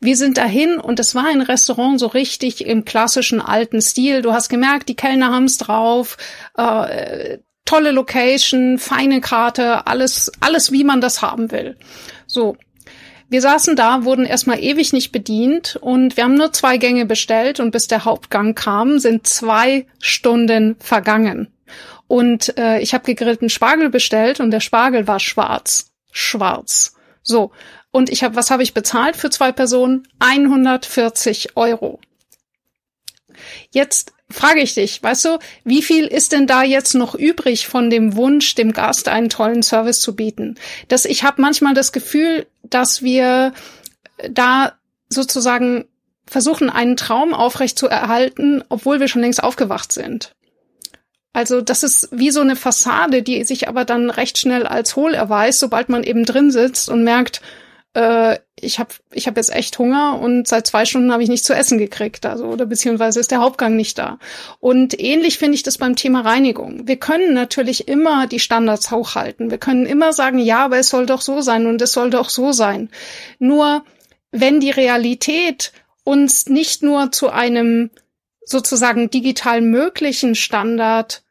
Wir 0.00 0.16
sind 0.16 0.38
dahin 0.38 0.78
und 0.78 0.98
es 0.98 1.14
war 1.14 1.26
ein 1.26 1.42
Restaurant 1.42 2.00
so 2.00 2.06
richtig 2.06 2.64
im 2.64 2.84
klassischen 2.84 3.40
alten 3.40 3.82
Stil. 3.82 4.22
Du 4.22 4.32
hast 4.32 4.48
gemerkt, 4.48 4.88
die 4.88 4.96
Kellner 4.96 5.32
haben's 5.32 5.58
drauf. 5.58 6.16
Äh, 6.56 7.38
tolle 7.64 7.90
Location, 7.90 8.78
feine 8.78 9.20
Karte, 9.20 9.86
alles, 9.86 10.32
alles 10.40 10.72
wie 10.72 10.84
man 10.84 11.00
das 11.00 11.22
haben 11.22 11.50
will. 11.50 11.76
So. 12.26 12.56
Wir 13.34 13.40
saßen 13.40 13.74
da, 13.74 14.04
wurden 14.04 14.26
erstmal 14.26 14.62
ewig 14.62 14.92
nicht 14.92 15.10
bedient 15.10 15.74
und 15.80 16.16
wir 16.16 16.22
haben 16.22 16.36
nur 16.36 16.52
zwei 16.52 16.76
Gänge 16.76 17.04
bestellt 17.04 17.58
und 17.58 17.72
bis 17.72 17.88
der 17.88 18.04
Hauptgang 18.04 18.54
kam, 18.54 19.00
sind 19.00 19.26
zwei 19.26 19.86
Stunden 19.98 20.76
vergangen. 20.78 21.48
Und 22.06 22.56
äh, 22.56 22.78
ich 22.78 22.94
habe 22.94 23.02
gegrillten 23.02 23.50
Spargel 23.50 23.90
bestellt 23.90 24.38
und 24.38 24.52
der 24.52 24.60
Spargel 24.60 25.08
war 25.08 25.18
schwarz. 25.18 25.90
Schwarz. 26.12 26.94
So. 27.24 27.50
Und 27.90 28.08
ich 28.08 28.22
habe, 28.22 28.36
was 28.36 28.52
habe 28.52 28.62
ich 28.62 28.72
bezahlt 28.72 29.16
für 29.16 29.30
zwei 29.30 29.50
Personen? 29.50 30.06
140 30.20 31.56
Euro. 31.56 31.98
Jetzt 33.72 34.12
frage 34.30 34.60
ich 34.60 34.74
dich, 34.74 35.02
weißt 35.02 35.24
du, 35.24 35.38
wie 35.64 35.82
viel 35.82 36.06
ist 36.06 36.30
denn 36.30 36.46
da 36.46 36.62
jetzt 36.62 36.94
noch 36.94 37.16
übrig 37.16 37.66
von 37.66 37.90
dem 37.90 38.14
Wunsch, 38.14 38.54
dem 38.54 38.72
Gast 38.72 39.08
einen 39.08 39.28
tollen 39.28 39.64
Service 39.64 40.00
zu 40.00 40.14
bieten? 40.14 40.54
Dass 40.86 41.04
ich 41.04 41.24
habe 41.24 41.42
manchmal 41.42 41.74
das 41.74 41.90
Gefühl, 41.90 42.46
dass 42.64 43.02
wir 43.02 43.52
da 44.30 44.72
sozusagen 45.08 45.86
versuchen, 46.26 46.70
einen 46.70 46.96
Traum 46.96 47.34
aufrecht 47.34 47.78
obwohl 48.68 49.00
wir 49.00 49.08
schon 49.08 49.22
längst 49.22 49.42
aufgewacht 49.42 49.92
sind. 49.92 50.34
Also 51.32 51.60
das 51.60 51.82
ist 51.82 52.08
wie 52.12 52.30
so 52.30 52.40
eine 52.40 52.56
Fassade, 52.56 53.22
die 53.22 53.42
sich 53.44 53.68
aber 53.68 53.84
dann 53.84 54.08
recht 54.08 54.38
schnell 54.38 54.66
als 54.66 54.96
hohl 54.96 55.14
erweist, 55.14 55.58
sobald 55.58 55.88
man 55.88 56.04
eben 56.04 56.24
drin 56.24 56.50
sitzt 56.50 56.88
und 56.88 57.02
merkt, 57.02 57.42
äh, 57.94 58.38
ich 58.60 58.78
habe 58.78 58.90
ich 59.12 59.26
hab 59.26 59.36
jetzt 59.36 59.54
echt 59.54 59.78
Hunger 59.78 60.18
und 60.20 60.46
seit 60.46 60.66
zwei 60.66 60.84
Stunden 60.84 61.12
habe 61.12 61.22
ich 61.22 61.28
nichts 61.28 61.46
zu 61.46 61.54
essen 61.54 61.78
gekriegt, 61.78 62.26
also 62.26 62.46
oder 62.46 62.66
beziehungsweise 62.66 63.20
ist 63.20 63.30
der 63.30 63.40
Hauptgang 63.40 63.76
nicht 63.76 63.98
da. 63.98 64.18
Und 64.60 64.98
ähnlich 65.00 65.38
finde 65.38 65.54
ich 65.54 65.62
das 65.62 65.78
beim 65.78 65.96
Thema 65.96 66.20
Reinigung. 66.20 66.86
Wir 66.86 66.96
können 66.96 67.34
natürlich 67.34 67.88
immer 67.88 68.26
die 68.26 68.40
Standards 68.40 68.90
hochhalten. 68.90 69.50
Wir 69.50 69.58
können 69.58 69.86
immer 69.86 70.12
sagen, 70.12 70.38
ja, 70.38 70.64
aber 70.64 70.78
es 70.78 70.88
soll 70.88 71.06
doch 71.06 71.20
so 71.20 71.40
sein 71.40 71.66
und 71.66 71.80
es 71.82 71.92
soll 71.92 72.10
doch 72.10 72.28
so 72.28 72.52
sein. 72.52 72.90
Nur 73.38 73.84
wenn 74.30 74.60
die 74.60 74.70
Realität 74.70 75.72
uns 76.02 76.46
nicht 76.46 76.82
nur 76.82 77.12
zu 77.12 77.30
einem 77.30 77.90
sozusagen 78.44 79.08
digital 79.10 79.60
möglichen 79.60 80.34
Standard 80.34 81.22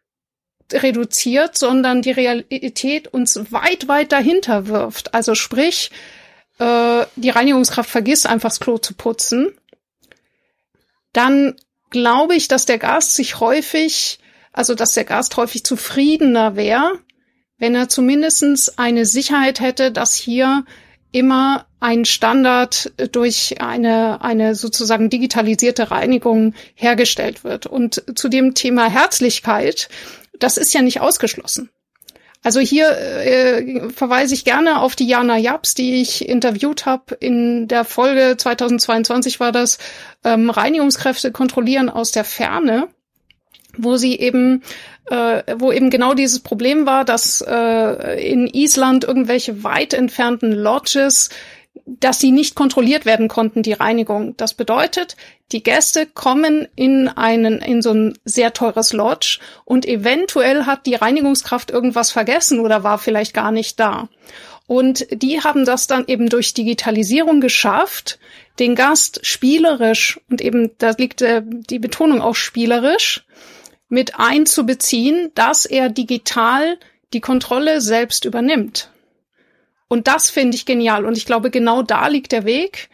reduziert, 0.71 1.57
sondern 1.57 2.01
die 2.01 2.11
Realität 2.11 3.07
uns 3.07 3.51
weit, 3.51 3.87
weit 3.87 4.11
dahinter 4.11 4.67
wirft. 4.67 5.13
Also 5.13 5.35
sprich, 5.35 5.91
äh, 6.63 7.05
die 7.15 7.29
Reinigungskraft 7.29 7.89
vergisst, 7.89 8.25
einfach 8.25 8.49
das 8.49 8.59
Klo 8.59 8.77
zu 8.77 8.93
putzen, 8.93 9.51
dann 11.11 11.55
glaube 11.89 12.35
ich, 12.35 12.47
dass 12.47 12.65
der 12.65 12.79
Gast 12.79 13.13
sich 13.13 13.39
häufig, 13.39 14.19
also 14.51 14.73
dass 14.73 14.93
der 14.93 15.03
Gast 15.03 15.35
häufig 15.37 15.63
zufriedener 15.63 16.55
wäre, 16.55 16.99
wenn 17.57 17.75
er 17.75 17.89
zumindestens 17.89 18.77
eine 18.77 19.05
Sicherheit 19.05 19.59
hätte, 19.59 19.91
dass 19.91 20.15
hier 20.15 20.65
immer 21.11 21.67
ein 21.79 22.05
Standard 22.05 22.91
durch 23.11 23.61
eine, 23.61 24.21
eine 24.21 24.55
sozusagen 24.55 25.09
digitalisierte 25.09 25.91
Reinigung 25.91 26.55
hergestellt 26.73 27.43
wird. 27.43 27.67
Und 27.67 28.03
zu 28.15 28.29
dem 28.29 28.55
Thema 28.55 28.89
Herzlichkeit, 28.89 29.89
das 30.39 30.57
ist 30.57 30.73
ja 30.73 30.81
nicht 30.81 31.01
ausgeschlossen. 31.01 31.69
Also 32.43 32.59
hier 32.59 32.89
äh, 32.89 33.89
verweise 33.89 34.33
ich 34.33 34.43
gerne 34.43 34.81
auf 34.81 34.95
die 34.95 35.07
Jana 35.07 35.37
Japs, 35.37 35.75
die 35.75 36.01
ich 36.01 36.27
interviewt 36.27 36.85
habe. 36.85 37.15
In 37.15 37.67
der 37.69 37.85
Folge 37.85 38.35
2022 38.37 39.39
war 39.39 39.53
das 39.53 39.77
ähm, 40.25 40.49
Reinigungskräfte 40.49 41.31
kontrollieren 41.31 41.89
aus 41.89 42.11
der 42.11 42.25
Ferne, 42.25 42.89
wo 43.77 43.95
sie 43.95 44.19
eben 44.19 44.61
äh, 45.09 45.43
wo 45.57 45.71
eben 45.71 45.89
genau 45.89 46.13
dieses 46.13 46.39
Problem 46.41 46.85
war, 46.85 47.05
dass 47.05 47.41
äh, 47.41 48.31
in 48.31 48.47
Island 48.47 49.03
irgendwelche 49.03 49.63
weit 49.63 49.93
entfernten 49.93 50.51
Lodges 50.51 51.29
dass 51.85 52.19
sie 52.19 52.31
nicht 52.31 52.55
kontrolliert 52.55 53.05
werden 53.05 53.27
konnten, 53.27 53.63
die 53.63 53.73
Reinigung. 53.73 54.37
Das 54.37 54.53
bedeutet, 54.53 55.15
die 55.51 55.63
Gäste 55.63 56.07
kommen 56.07 56.67
in 56.75 57.07
einen, 57.07 57.59
in 57.59 57.81
so 57.81 57.91
ein 57.91 58.17
sehr 58.25 58.53
teures 58.53 58.93
Lodge 58.93 59.39
und 59.65 59.85
eventuell 59.85 60.65
hat 60.65 60.85
die 60.85 60.95
Reinigungskraft 60.95 61.69
irgendwas 61.69 62.11
vergessen 62.11 62.59
oder 62.59 62.83
war 62.83 62.97
vielleicht 62.97 63.33
gar 63.33 63.51
nicht 63.51 63.79
da. 63.79 64.09
Und 64.65 65.05
die 65.11 65.41
haben 65.41 65.65
das 65.65 65.87
dann 65.87 66.05
eben 66.07 66.29
durch 66.29 66.53
Digitalisierung 66.53 67.41
geschafft, 67.41 68.17
den 68.59 68.75
Gast 68.75 69.19
spielerisch 69.25 70.19
und 70.29 70.41
eben, 70.41 70.71
da 70.77 70.91
liegt 70.91 71.21
äh, 71.21 71.41
die 71.45 71.79
Betonung 71.79 72.21
auch 72.21 72.35
spielerisch, 72.35 73.25
mit 73.89 74.19
einzubeziehen, 74.19 75.31
dass 75.35 75.65
er 75.65 75.89
digital 75.89 76.79
die 77.13 77.21
Kontrolle 77.21 77.81
selbst 77.81 78.25
übernimmt. 78.25 78.89
Und 79.87 80.07
das 80.07 80.31
finde 80.31 80.55
ich 80.55 80.65
genial. 80.65 81.05
Und 81.05 81.17
ich 81.17 81.27
glaube, 81.27 81.51
genau 81.51 81.83
da 81.83 82.07
liegt 82.07 82.31
der 82.31 82.45
Weg, 82.45 82.89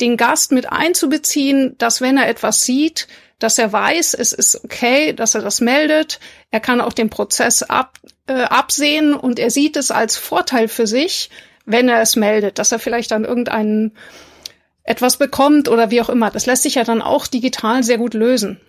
den 0.00 0.16
Gast 0.16 0.52
mit 0.52 0.70
einzubeziehen, 0.70 1.76
dass 1.78 2.00
wenn 2.00 2.16
er 2.16 2.28
etwas 2.28 2.64
sieht, 2.64 3.06
dass 3.38 3.58
er 3.58 3.72
weiß, 3.72 4.14
es 4.14 4.32
ist 4.32 4.64
okay, 4.64 5.12
dass 5.12 5.34
er 5.34 5.40
das 5.40 5.60
meldet. 5.60 6.20
Er 6.50 6.60
kann 6.60 6.80
auch 6.80 6.92
den 6.92 7.10
Prozess 7.10 7.62
ab, 7.62 7.98
äh, 8.26 8.42
absehen 8.42 9.14
und 9.14 9.38
er 9.38 9.50
sieht 9.50 9.76
es 9.76 9.90
als 9.90 10.16
Vorteil 10.16 10.68
für 10.68 10.86
sich, 10.86 11.30
wenn 11.64 11.88
er 11.88 12.02
es 12.02 12.16
meldet, 12.16 12.58
dass 12.58 12.72
er 12.72 12.78
vielleicht 12.78 13.10
dann 13.10 13.24
irgendeinen 13.24 13.92
etwas 14.84 15.16
bekommt 15.16 15.68
oder 15.68 15.90
wie 15.90 16.00
auch 16.00 16.08
immer. 16.08 16.30
Das 16.30 16.46
lässt 16.46 16.62
sich 16.64 16.74
ja 16.74 16.84
dann 16.84 17.02
auch 17.02 17.26
digital 17.26 17.82
sehr 17.82 17.98
gut 17.98 18.14
lösen. 18.14 18.60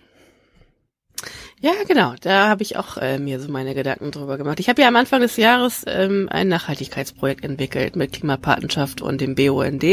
Ja, 1.60 1.72
genau. 1.86 2.14
Da 2.20 2.48
habe 2.48 2.62
ich 2.62 2.76
auch 2.76 2.96
äh, 2.96 3.18
mir 3.18 3.38
so 3.38 3.48
meine 3.48 3.74
Gedanken 3.74 4.10
drüber 4.10 4.36
gemacht. 4.36 4.58
Ich 4.58 4.68
habe 4.68 4.82
ja 4.82 4.88
am 4.88 4.96
Anfang 4.96 5.20
des 5.20 5.36
Jahres 5.36 5.84
ähm, 5.86 6.28
ein 6.28 6.48
Nachhaltigkeitsprojekt 6.48 7.44
entwickelt 7.44 7.94
mit 7.94 8.12
Klimapatenschaft 8.12 9.00
und 9.00 9.20
dem 9.20 9.36
BUND. 9.36 9.84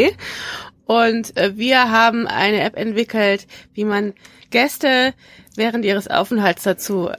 Und 0.90 1.38
äh, 1.38 1.56
wir 1.56 1.92
haben 1.92 2.26
eine 2.26 2.62
App 2.62 2.76
entwickelt, 2.76 3.46
wie 3.76 3.84
man 3.84 4.16
Gäste 4.50 5.14
während 5.56 5.86
ihres 5.86 6.08
Aufenthalts 6.08 6.64
dazu 6.64 7.12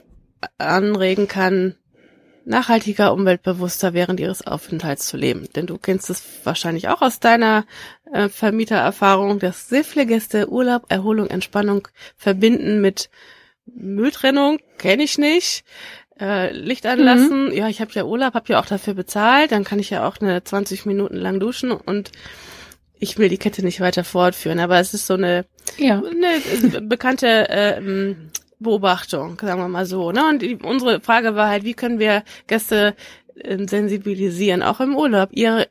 anregen 0.57 1.29
kann, 1.29 1.75
nachhaltiger, 2.43 3.13
umweltbewusster 3.13 3.93
während 3.93 4.19
ihres 4.19 4.45
Aufenthalts 4.45 5.07
zu 5.07 5.15
leben. 5.15 5.47
Denn 5.55 5.67
du 5.67 5.77
kennst 5.77 6.09
es 6.09 6.21
wahrscheinlich 6.43 6.89
auch 6.89 7.01
aus 7.01 7.21
deiner 7.21 7.65
äh, 8.11 8.27
Vermietererfahrung, 8.27 9.39
dass 9.39 9.69
sehr 9.69 9.85
viele 9.85 10.05
Gäste 10.05 10.49
Urlaub, 10.49 10.87
Erholung, 10.89 11.27
Entspannung 11.27 11.87
verbinden 12.17 12.81
mit 12.81 13.09
Mülltrennung 13.65 14.59
kenne 14.79 15.03
ich 15.03 15.17
nicht. 15.17 15.63
Äh, 16.19 16.51
Licht 16.51 16.85
anlassen, 16.85 17.45
mhm. 17.45 17.53
ja, 17.53 17.69
ich 17.69 17.79
habe 17.79 17.91
ja 17.93 18.03
Urlaub, 18.03 18.33
habe 18.33 18.51
ja 18.51 18.59
auch 18.59 18.65
dafür 18.65 18.95
bezahlt, 18.95 19.53
dann 19.53 19.63
kann 19.63 19.79
ich 19.79 19.91
ja 19.91 20.05
auch 20.05 20.17
eine 20.17 20.43
20 20.43 20.85
Minuten 20.85 21.15
lang 21.15 21.39
duschen 21.39 21.71
und 21.71 22.11
ich 23.01 23.17
will 23.17 23.29
die 23.29 23.37
Kette 23.37 23.63
nicht 23.63 23.81
weiter 23.81 24.03
fortführen, 24.03 24.59
aber 24.59 24.79
es 24.79 24.93
ist 24.93 25.07
so 25.07 25.15
eine 25.15 25.45
ja. 25.77 26.01
eine 26.01 26.81
bekannte 26.81 27.49
äh, 27.49 28.15
Beobachtung, 28.59 29.37
sagen 29.41 29.59
wir 29.59 29.67
mal 29.67 29.87
so. 29.87 30.11
Ne? 30.11 30.29
Und 30.29 30.41
die, 30.41 30.55
unsere 30.55 31.01
Frage 31.01 31.35
war 31.35 31.49
halt, 31.49 31.63
wie 31.63 31.73
können 31.73 31.99
wir 31.99 32.23
Gäste 32.47 32.95
äh, 33.35 33.57
sensibilisieren, 33.67 34.61
auch 34.61 34.79
im 34.79 34.95
Urlaub, 34.95 35.29
ihr 35.31 35.67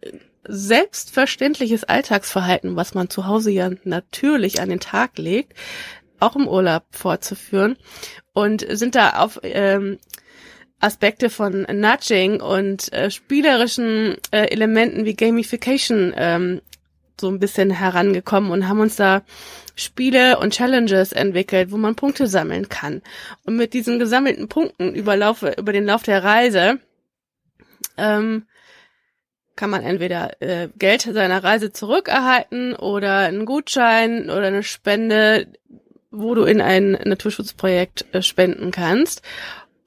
selbstverständliches 0.47 1.85
Alltagsverhalten, 1.85 2.75
was 2.75 2.95
man 2.95 3.09
zu 3.09 3.27
Hause 3.27 3.53
ja 3.53 3.71
natürlich 3.85 4.61
an 4.61 4.69
den 4.69 4.81
Tag 4.81 5.17
legt, 5.17 5.55
auch 6.19 6.35
im 6.35 6.49
Urlaub 6.49 6.83
fortzuführen 6.91 7.77
und 8.33 8.67
sind 8.69 8.97
da 8.97 9.11
auf 9.23 9.39
ähm, 9.45 9.99
Aspekte 10.81 11.31
von 11.31 11.67
Nudging 11.71 12.41
und 12.41 12.93
äh, 12.93 13.11
spielerischen 13.11 14.17
äh, 14.33 14.47
Elementen 14.47 15.05
wie 15.05 15.15
Gamification 15.15 16.13
ähm, 16.17 16.63
so 17.21 17.29
ein 17.29 17.39
bisschen 17.39 17.71
herangekommen 17.71 18.51
und 18.51 18.69
haben 18.69 18.81
uns 18.81 18.97
da 18.97 19.23
Spiele 19.77 20.39
und 20.39 20.53
Challenges 20.53 21.13
entwickelt, 21.13 21.71
wo 21.71 21.77
man 21.77 21.95
Punkte 21.95 22.27
sammeln 22.27 22.69
kann. 22.69 23.03
Und 23.45 23.57
mit 23.57 23.73
diesen 23.73 23.99
gesammelten 23.99 24.49
Punkten 24.49 24.95
über, 24.95 25.17
Laufe, 25.17 25.55
über 25.59 25.73
den 25.73 25.87
Lauf 25.87 26.03
der 26.03 26.23
Reise 26.23 26.81
ähm, 27.97 28.47
kann 29.57 29.71
man 29.71 29.83
entweder 29.83 30.41
äh, 30.41 30.69
Geld 30.79 31.03
seiner 31.03 31.45
Reise 31.45 31.73
zurückerhalten 31.73 32.75
oder 32.75 33.19
einen 33.19 33.45
Gutschein 33.45 34.31
oder 34.31 34.47
eine 34.47 34.63
Spende, 34.63 35.49
wo 36.11 36.35
du 36.35 36.45
in 36.45 36.61
ein 36.61 36.93
Naturschutzprojekt 36.93 38.07
äh, 38.15 38.23
spenden 38.23 38.71
kannst. 38.71 39.23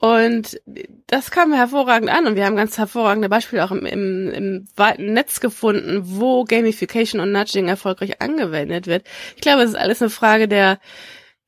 Und 0.03 0.59
das 1.07 1.31
kam 1.31 1.53
hervorragend 1.53 2.09
an 2.09 2.27
und 2.27 2.35
wir 2.35 2.45
haben 2.45 2.57
ganz 2.57 2.77
hervorragende 2.77 3.29
Beispiele 3.29 3.63
auch 3.63 3.71
im, 3.71 3.85
im, 3.85 4.29
im 4.31 4.67
weiten 4.75 5.13
Netz 5.13 5.39
gefunden, 5.39 6.01
wo 6.03 6.43
Gamification 6.43 7.21
und 7.21 7.31
Nudging 7.31 7.69
erfolgreich 7.69 8.21
angewendet 8.21 8.85
wird. 8.85 9.05
Ich 9.37 9.41
glaube, 9.41 9.61
es 9.61 9.69
ist 9.69 9.77
alles 9.77 10.01
eine 10.01 10.09
Frage 10.09 10.49
der 10.49 10.79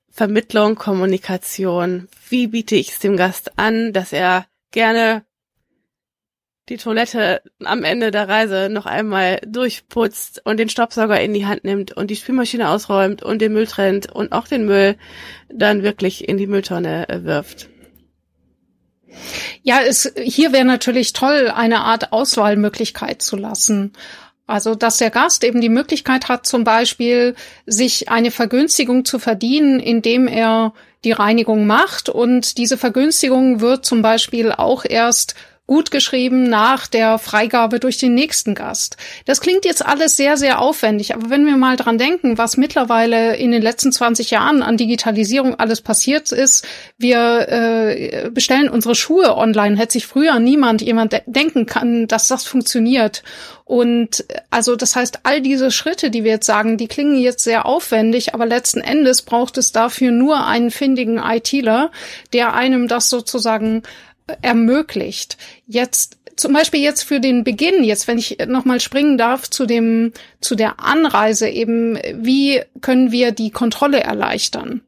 Vermittlung, 0.10 0.76
Kommunikation. 0.76 2.08
Wie 2.30 2.48
biete 2.48 2.78
ich 2.78 2.92
es 2.92 3.00
dem 3.00 3.18
Gast 3.18 3.60
an, 3.60 3.92
dass 3.92 4.14
er 4.14 4.46
gerne 4.72 5.26
die 6.70 6.78
Toilette 6.78 7.42
am 7.62 7.84
Ende 7.84 8.10
der 8.10 8.30
Reise 8.30 8.70
noch 8.70 8.86
einmal 8.86 9.42
durchputzt 9.46 10.44
und 10.46 10.62
den 10.62 10.70
Staubsauger 10.70 11.20
in 11.20 11.34
die 11.34 11.46
Hand 11.46 11.66
nimmt 11.66 11.92
und 11.92 12.10
die 12.10 12.16
Spülmaschine 12.16 12.70
ausräumt 12.70 13.22
und 13.22 13.42
den 13.42 13.52
Müll 13.52 13.68
trennt 13.68 14.10
und 14.10 14.32
auch 14.32 14.48
den 14.48 14.66
Müll 14.66 14.96
dann 15.50 15.84
wirklich 15.84 16.26
in 16.26 16.38
die 16.38 16.48
Mülltonne 16.48 17.06
wirft. 17.10 17.70
Ja, 19.64 19.82
es, 19.82 20.14
hier 20.18 20.54
wäre 20.54 20.66
natürlich 20.66 21.14
toll, 21.14 21.52
eine 21.54 21.82
Art 21.82 22.12
Auswahlmöglichkeit 22.12 23.22
zu 23.22 23.36
lassen. 23.36 23.94
Also, 24.48 24.76
dass 24.76 24.98
der 24.98 25.10
Gast 25.10 25.44
eben 25.44 25.60
die 25.60 25.70
Möglichkeit 25.70 26.30
hat, 26.30 26.46
zum 26.46 26.64
Beispiel 26.64 27.36
sich 27.66 28.10
eine 28.10 28.30
Vergünstigung 28.30 29.04
zu 29.04 29.18
verdienen, 29.18 29.80
indem 29.80 30.28
er 30.28 30.74
die 31.04 31.14
Reinigung 31.14 31.66
macht. 31.66 32.10
Und 32.10 32.58
diese 32.58 32.78
Vergünstigung 32.78 33.60
wird 33.60 33.86
zum 33.86 34.02
Beispiel 34.04 34.52
auch 34.52 34.86
erst 34.86 35.36
gut 35.68 35.90
geschrieben 35.90 36.44
nach 36.44 36.86
der 36.86 37.18
Freigabe 37.18 37.80
durch 37.80 37.98
den 37.98 38.14
nächsten 38.14 38.54
Gast. 38.54 38.98
Das 39.26 39.42
klingt 39.42 39.66
jetzt 39.66 39.84
alles 39.86 40.16
sehr, 40.16 40.38
sehr 40.38 40.60
aufwendig, 40.60 41.16
aber 41.16 41.30
wenn 41.30 41.46
wir 41.46 41.58
mal 41.58 41.76
dran 41.76 41.98
denken, 41.98 42.38
was 42.38 42.58
mittlerweile 42.58 43.36
in 43.36 43.52
den 43.52 43.64
letzten 43.64 43.92
20 43.92 44.30
Jahren 44.30 44.62
an 44.62 44.78
Digitalisierung 44.78 45.56
alles 45.56 45.82
passiert 45.82 46.32
ist, 46.32 46.68
wir 46.98 47.48
äh, 47.50 48.30
bestellen 48.32 48.70
unsere 48.70 48.94
Schuhe 48.94 49.36
online, 49.36 49.78
hätte 49.78 49.94
sich 49.94 50.06
früher 50.06 50.40
niemand 50.40 50.82
jemand 50.82 51.14
de 51.14 51.22
denken 51.26 51.66
kann, 51.66 52.08
dass 52.08 52.28
das 52.28 52.46
funktioniert. 52.46 53.24
Und 53.64 54.24
also 54.52 54.76
das 54.76 54.96
heißt, 54.96 55.22
all 55.24 55.42
diese 55.42 55.72
Schritte, 55.72 56.12
die 56.12 56.24
wir 56.24 56.32
jetzt 56.32 56.46
sagen, 56.46 56.78
die 56.78 56.88
klingen 56.88 57.18
jetzt 57.18 57.44
sehr 57.44 57.66
aufwendig, 57.66 58.36
aber 58.36 58.46
letzten 58.46 58.82
Endes 58.82 59.24
braucht 59.24 59.58
es 59.58 59.72
dafür 59.72 60.12
nur 60.12 60.46
einen 60.46 60.70
findigen 60.70 61.18
ITler, 61.18 61.92
der 62.32 62.54
einem 62.54 62.88
das 62.88 63.10
sozusagen 63.10 63.82
ermöglicht. 64.42 65.38
Jetzt 65.68 66.18
zum 66.36 66.54
Beispiel 66.54 66.82
jetzt 66.82 67.04
für 67.04 67.20
den 67.20 67.44
Beginn, 67.44 67.84
jetzt 67.84 68.08
wenn 68.08 68.18
ich 68.18 68.38
nochmal 68.48 68.82
springen 68.82 69.18
darf 69.18 69.50
zu 69.50 69.66
dem, 69.66 70.12
zu 70.42 70.56
der 70.56 70.80
Anreise 70.80 71.48
eben, 71.48 71.98
wie 72.14 72.62
können 72.82 73.12
wir 73.12 73.32
die 73.32 73.52
Kontrolle 73.52 74.02
erleichtern? 74.02 74.82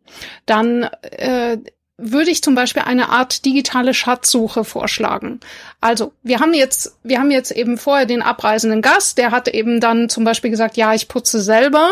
Dann 0.46 0.84
äh, 1.02 1.58
würde 1.98 2.30
ich 2.30 2.44
zum 2.44 2.54
Beispiel 2.54 2.84
eine 2.84 3.10
Art 3.10 3.44
digitale 3.46 3.94
Schatzsuche 3.94 4.64
vorschlagen. 4.64 5.40
Also 5.82 6.14
wir 6.22 6.40
haben 6.40 6.54
jetzt, 6.54 6.96
wir 7.04 7.20
haben 7.20 7.32
jetzt 7.32 7.52
eben 7.52 7.78
vorher 7.78 8.06
den 8.06 8.22
abreisenden 8.22 8.82
Gast, 8.82 9.18
der 9.18 9.32
hat 9.32 9.48
eben 9.48 9.80
dann 9.80 10.10
zum 10.10 10.24
Beispiel 10.24 10.52
gesagt, 10.52 10.78
ja, 10.78 10.94
ich 10.94 11.08
putze 11.08 11.42
selber 11.42 11.92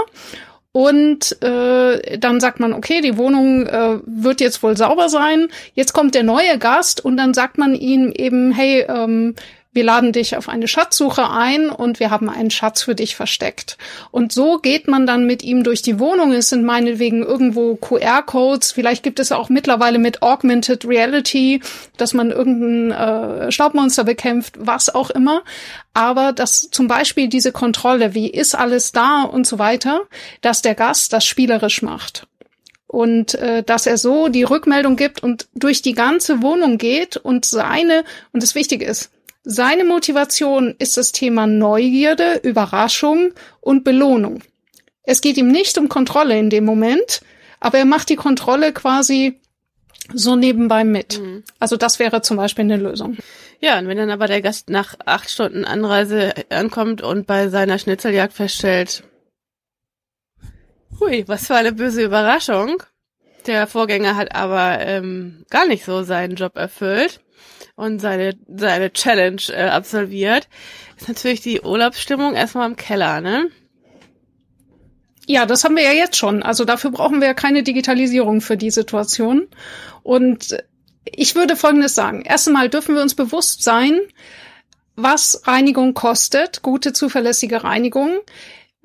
und 0.75 1.41
äh, 1.41 2.17
dann 2.17 2.41
sagt 2.41 2.59
man, 2.59 2.73
okay, 2.73 2.99
die 2.99 3.15
Wohnung 3.15 3.65
äh, 3.65 3.97
wird 4.05 4.41
jetzt 4.41 4.61
wohl 4.61 4.75
sauber 4.75 5.07
sein. 5.07 5.47
Jetzt 5.73 5.93
kommt 5.93 6.15
der 6.15 6.23
neue 6.23 6.57
Gast 6.57 6.99
und 6.99 7.15
dann 7.15 7.33
sagt 7.33 7.57
man 7.57 7.75
ihm 7.75 8.11
eben, 8.13 8.51
hey, 8.51 8.85
ähm, 8.89 9.35
wir 9.75 9.83
laden 9.83 10.13
dich 10.13 10.37
auf 10.37 10.47
eine 10.47 10.69
Schatzsuche 10.69 11.29
ein 11.29 11.69
und 11.69 11.99
wir 11.99 12.09
haben 12.09 12.29
einen 12.29 12.49
Schatz 12.49 12.83
für 12.83 12.95
dich 12.95 13.17
versteckt. 13.17 13.77
Und 14.09 14.31
so 14.31 14.57
geht 14.57 14.87
man 14.87 15.05
dann 15.05 15.25
mit 15.25 15.43
ihm 15.43 15.65
durch 15.65 15.81
die 15.81 15.99
Wohnung. 15.99 16.31
Es 16.31 16.47
sind 16.47 16.63
meinetwegen 16.63 17.23
irgendwo 17.23 17.75
QR-Codes. 17.75 18.71
Vielleicht 18.71 19.03
gibt 19.03 19.19
es 19.19 19.33
auch 19.33 19.49
mittlerweile 19.49 19.99
mit 19.99 20.21
Augmented 20.21 20.85
Reality, 20.85 21.59
dass 21.97 22.13
man 22.13 22.31
irgendein 22.31 22.91
äh, 22.91 23.51
Staubmonster 23.51 24.05
bekämpft, 24.05 24.55
was 24.57 24.95
auch 24.95 25.09
immer. 25.09 25.43
Aber 25.93 26.31
dass 26.31 26.69
zum 26.69 26.87
Beispiel 26.87 27.27
diese 27.27 27.51
Kontrolle, 27.51 28.13
wie 28.13 28.29
ist 28.29 28.55
alles 28.55 28.93
da 28.93 29.23
und 29.23 29.45
so 29.45 29.59
weiter, 29.59 30.03
dass 30.39 30.61
der 30.61 30.75
Gast 30.75 31.11
das 31.11 31.25
spielerisch 31.25 31.81
macht 31.81 32.27
und 32.87 33.35
äh, 33.35 33.61
dass 33.61 33.87
er 33.87 33.97
so 33.97 34.29
die 34.29 34.43
Rückmeldung 34.43 34.95
gibt 34.95 35.21
und 35.21 35.47
durch 35.53 35.81
die 35.81 35.93
ganze 35.93 36.41
Wohnung 36.41 36.77
geht 36.77 37.17
und 37.17 37.43
seine 37.43 38.05
und 38.31 38.41
das 38.41 38.55
Wichtige 38.55 38.85
ist, 38.85 39.11
seine 39.45 39.85
Motivation 39.85 40.75
ist 40.79 40.97
das 40.97 41.11
Thema 41.11 41.45
Neugierde, 41.45 42.39
Überraschung 42.41 43.31
und 43.61 43.83
Belohnung. 43.83 44.41
Es 45.03 45.21
geht 45.21 45.37
ihm 45.37 45.49
nicht 45.49 45.77
um 45.77 45.87
Kontrolle 45.87 46.37
in 46.37 46.49
dem 46.49 46.65
Moment, 46.65 47.21
aber 47.59 47.77
er 47.77 47.85
macht 47.85 48.09
die 48.09 48.15
Kontrolle 48.15 48.73
quasi 48.73 49.39
so 50.13 50.35
nebenbei 50.35 50.83
mit. 50.83 51.19
Mhm. 51.19 51.43
Also 51.59 51.77
das 51.77 51.99
wäre 51.99 52.23
zum 52.23 52.37
Beispiel 52.37 52.63
eine 52.63 52.77
Lösung. 52.77 53.17
Ja, 53.61 53.77
und 53.77 53.87
wenn 53.87 53.97
dann 53.97 54.09
aber 54.09 54.27
der 54.27 54.41
Gast 54.41 54.69
nach 54.71 54.95
acht 55.05 55.29
Stunden 55.29 55.63
Anreise 55.63 56.33
ankommt 56.49 57.03
und 57.03 57.27
bei 57.27 57.49
seiner 57.49 57.77
Schnitzeljagd 57.77 58.33
feststellt, 58.33 59.03
hui, 60.99 61.23
was 61.27 61.47
für 61.47 61.55
eine 61.55 61.71
böse 61.71 62.03
Überraschung. 62.03 62.81
Der 63.45 63.67
Vorgänger 63.67 64.15
hat 64.15 64.33
aber 64.33 64.79
ähm, 64.79 65.45
gar 65.51 65.67
nicht 65.67 65.85
so 65.85 66.01
seinen 66.01 66.35
Job 66.35 66.55
erfüllt 66.55 67.19
und 67.75 67.99
seine, 67.99 68.35
seine 68.47 68.91
Challenge 68.91 69.41
äh, 69.49 69.69
absolviert, 69.69 70.47
ist 70.97 71.07
natürlich 71.07 71.41
die 71.41 71.61
Urlaubsstimmung 71.61 72.35
erstmal 72.35 72.69
im 72.69 72.75
Keller, 72.75 73.21
ne? 73.21 73.49
Ja, 75.27 75.45
das 75.45 75.63
haben 75.63 75.75
wir 75.75 75.83
ja 75.83 75.91
jetzt 75.91 76.17
schon. 76.17 76.43
Also 76.43 76.65
dafür 76.65 76.91
brauchen 76.91 77.19
wir 77.19 77.27
ja 77.27 77.33
keine 77.33 77.63
Digitalisierung 77.63 78.41
für 78.41 78.57
die 78.57 78.69
Situation. 78.69 79.47
Und 80.03 80.55
ich 81.03 81.33
würde 81.33 81.55
Folgendes 81.55 81.95
sagen. 81.95 82.21
Erst 82.21 82.47
einmal 82.47 82.69
dürfen 82.69 82.93
wir 82.93 83.01
uns 83.01 83.15
bewusst 83.15 83.63
sein, 83.63 83.99
was 84.95 85.41
Reinigung 85.45 85.93
kostet, 85.95 86.61
gute, 86.61 86.93
zuverlässige 86.93 87.63
Reinigung 87.63 88.19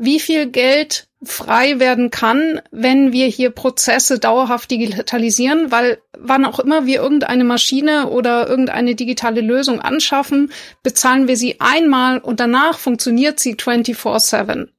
wie 0.01 0.19
viel 0.19 0.47
Geld 0.47 1.07
frei 1.23 1.79
werden 1.79 2.11
kann, 2.11 2.63
wenn 2.71 3.13
wir 3.13 3.27
hier 3.27 3.51
Prozesse 3.51 4.19
dauerhaft 4.19 4.71
digitalisieren, 4.71 5.71
weil 5.71 5.99
wann 6.19 6.47
auch 6.47 6.59
immer 6.59 6.87
wir 6.87 7.03
irgendeine 7.03 7.45
Maschine 7.45 8.09
oder 8.09 8.49
irgendeine 8.49 8.95
digitale 8.95 9.43
Lösung 9.43 9.81
anschaffen, 9.81 10.51
bezahlen 10.83 11.29
wir 11.29 11.37
sie 11.37 11.61
einmal 11.61 12.19
und 12.19 12.41
danach 12.41 12.79
funktioniert 12.79 13.39
sie 13.39 13.57
24/7. 13.57 14.71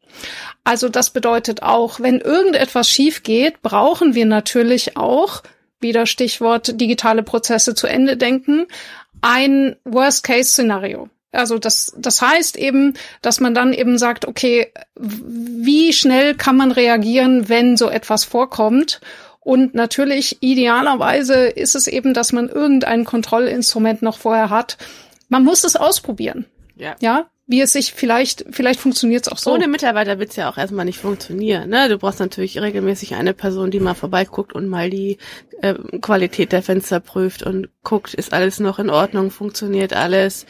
Also 0.64 0.90
das 0.90 1.12
bedeutet 1.12 1.62
auch, 1.62 2.00
wenn 2.00 2.20
irgendetwas 2.20 2.90
schief 2.90 3.22
geht, 3.22 3.62
brauchen 3.62 4.16
wir 4.16 4.26
natürlich 4.26 4.98
auch, 4.98 5.44
wieder 5.80 6.06
Stichwort 6.06 6.80
digitale 6.80 7.24
Prozesse 7.24 7.76
zu 7.76 7.88
Ende 7.88 8.18
denken, 8.18 8.66
ein 9.22 9.76
Worst-Case-Szenario. 9.84 11.10
Also 11.32 11.60
das, 11.60 11.94
das 11.98 12.22
heißt 12.22 12.58
eben, 12.58 12.96
dass 13.22 13.40
man 13.40 13.54
dann 13.54 13.74
eben 13.74 13.98
sagt, 13.98 14.28
okay, 14.28 14.72
wie 14.96 15.94
schnell 15.94 16.36
kann 16.36 16.58
man 16.58 16.72
reagieren, 16.72 17.48
wenn 17.48 17.78
so 17.78 17.90
etwas 17.90 18.26
vorkommt? 18.26 19.00
Und 19.40 19.74
natürlich, 19.74 20.38
idealerweise 20.42 21.48
ist 21.48 21.76
es 21.76 21.88
eben, 21.88 22.14
dass 22.14 22.32
man 22.32 22.48
irgendein 22.48 23.06
Kontrollinstrument 23.06 24.02
noch 24.02 24.20
vorher 24.20 24.50
hat. 24.50 24.78
Man 25.30 25.44
muss 25.44 25.64
es 25.64 25.76
ausprobieren. 25.76 26.46
Ja. 26.76 26.96
Ja. 27.00 27.28
Wie 27.48 27.60
es 27.60 27.74
sich 27.74 27.94
vielleicht, 27.94 28.46
vielleicht 28.52 28.80
funktioniert 28.80 29.26
es 29.26 29.32
auch 29.32 29.38
so. 29.38 29.52
Ohne 29.52 29.68
Mitarbeiter 29.68 30.20
wird 30.20 30.30
es 30.30 30.36
ja 30.36 30.50
auch 30.50 30.58
erstmal 30.58 30.86
nicht 30.86 31.00
funktionieren. 31.00 31.70
Ne? 31.70 31.90
Du 31.90 31.98
brauchst 31.98 32.20
natürlich 32.20 32.62
regelmäßig 32.62 33.16
eine 33.16 33.34
Person, 33.34 33.72
die 33.72 33.80
mal 33.80 33.96
vorbeiguckt 33.96 34.54
und 34.54 34.70
mal 34.70 34.90
die 34.90 35.18
äh, 35.62 35.74
Qualität 36.02 36.52
der 36.52 36.62
Fenster 36.62 37.00
prüft 37.00 37.44
und 37.44 37.70
guckt, 37.84 38.14
ist 38.14 38.32
alles 38.32 38.60
noch 38.60 38.80
in 38.80 38.90
Ordnung, 38.90 39.32
funktioniert 39.32 39.94
alles 39.94 40.46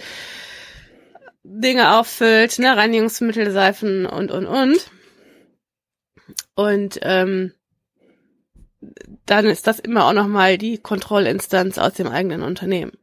Dinge 1.43 1.95
auffüllt, 1.95 2.59
ne, 2.59 2.75
Reinigungsmittel, 2.75 3.51
Seifen 3.51 4.05
und 4.05 4.31
und 4.31 4.45
und. 4.45 4.91
Und 6.55 6.99
ähm, 7.01 7.53
dann 9.25 9.45
ist 9.45 9.67
das 9.67 9.79
immer 9.79 10.05
auch 10.05 10.13
nochmal 10.13 10.57
die 10.57 10.77
Kontrollinstanz 10.77 11.77
aus 11.77 11.93
dem 11.93 12.07
eigenen 12.07 12.41
Unternehmen. 12.41 12.93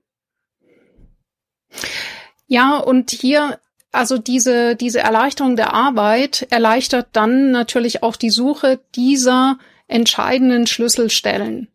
Ja, 2.47 2.79
und 2.79 3.11
hier, 3.11 3.61
also 3.93 4.19
diese, 4.19 4.75
diese 4.77 5.01
Erleichterung 5.01 5.57
der 5.57 5.75
Arbeit 5.75 6.47
erleichtert 6.51 7.09
dann 7.13 7.51
natürlich 7.51 8.03
auch 8.03 8.17
die 8.17 8.31
Suche 8.31 8.81
dieser 8.95 9.59
entscheidenden 9.87 10.67
Schlüsselstellen. 10.67 11.69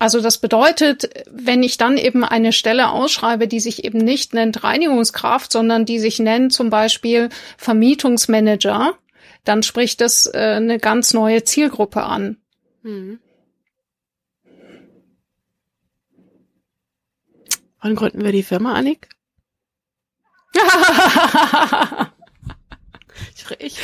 Also 0.00 0.22
das 0.22 0.38
bedeutet, 0.38 1.10
wenn 1.30 1.62
ich 1.62 1.76
dann 1.76 1.98
eben 1.98 2.24
eine 2.24 2.54
Stelle 2.54 2.88
ausschreibe, 2.88 3.46
die 3.46 3.60
sich 3.60 3.84
eben 3.84 3.98
nicht 3.98 4.32
nennt 4.32 4.64
Reinigungskraft, 4.64 5.52
sondern 5.52 5.84
die 5.84 5.98
sich 5.98 6.18
nennt 6.18 6.54
zum 6.54 6.70
Beispiel 6.70 7.28
Vermietungsmanager, 7.58 8.94
dann 9.44 9.62
spricht 9.62 10.00
das 10.00 10.24
äh, 10.24 10.54
eine 10.56 10.78
ganz 10.78 11.12
neue 11.12 11.44
Zielgruppe 11.44 12.02
an. 12.02 12.38
Mhm. 12.82 13.20
Wann 17.82 17.94
gründen 17.94 18.24
wir 18.24 18.32
die 18.32 18.42
Firma, 18.42 18.72
Annik? 18.72 19.10
ich, 23.34 23.44
ich, 23.58 23.78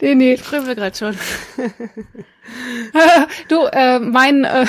nee, 0.00 0.14
nee. 0.14 0.34
ich 0.34 0.44
grübel 0.44 0.74
gerade 0.74 0.96
schon. 0.96 1.16
du, 3.48 3.64
äh, 3.66 3.98
mein, 3.98 4.44
äh, 4.44 4.66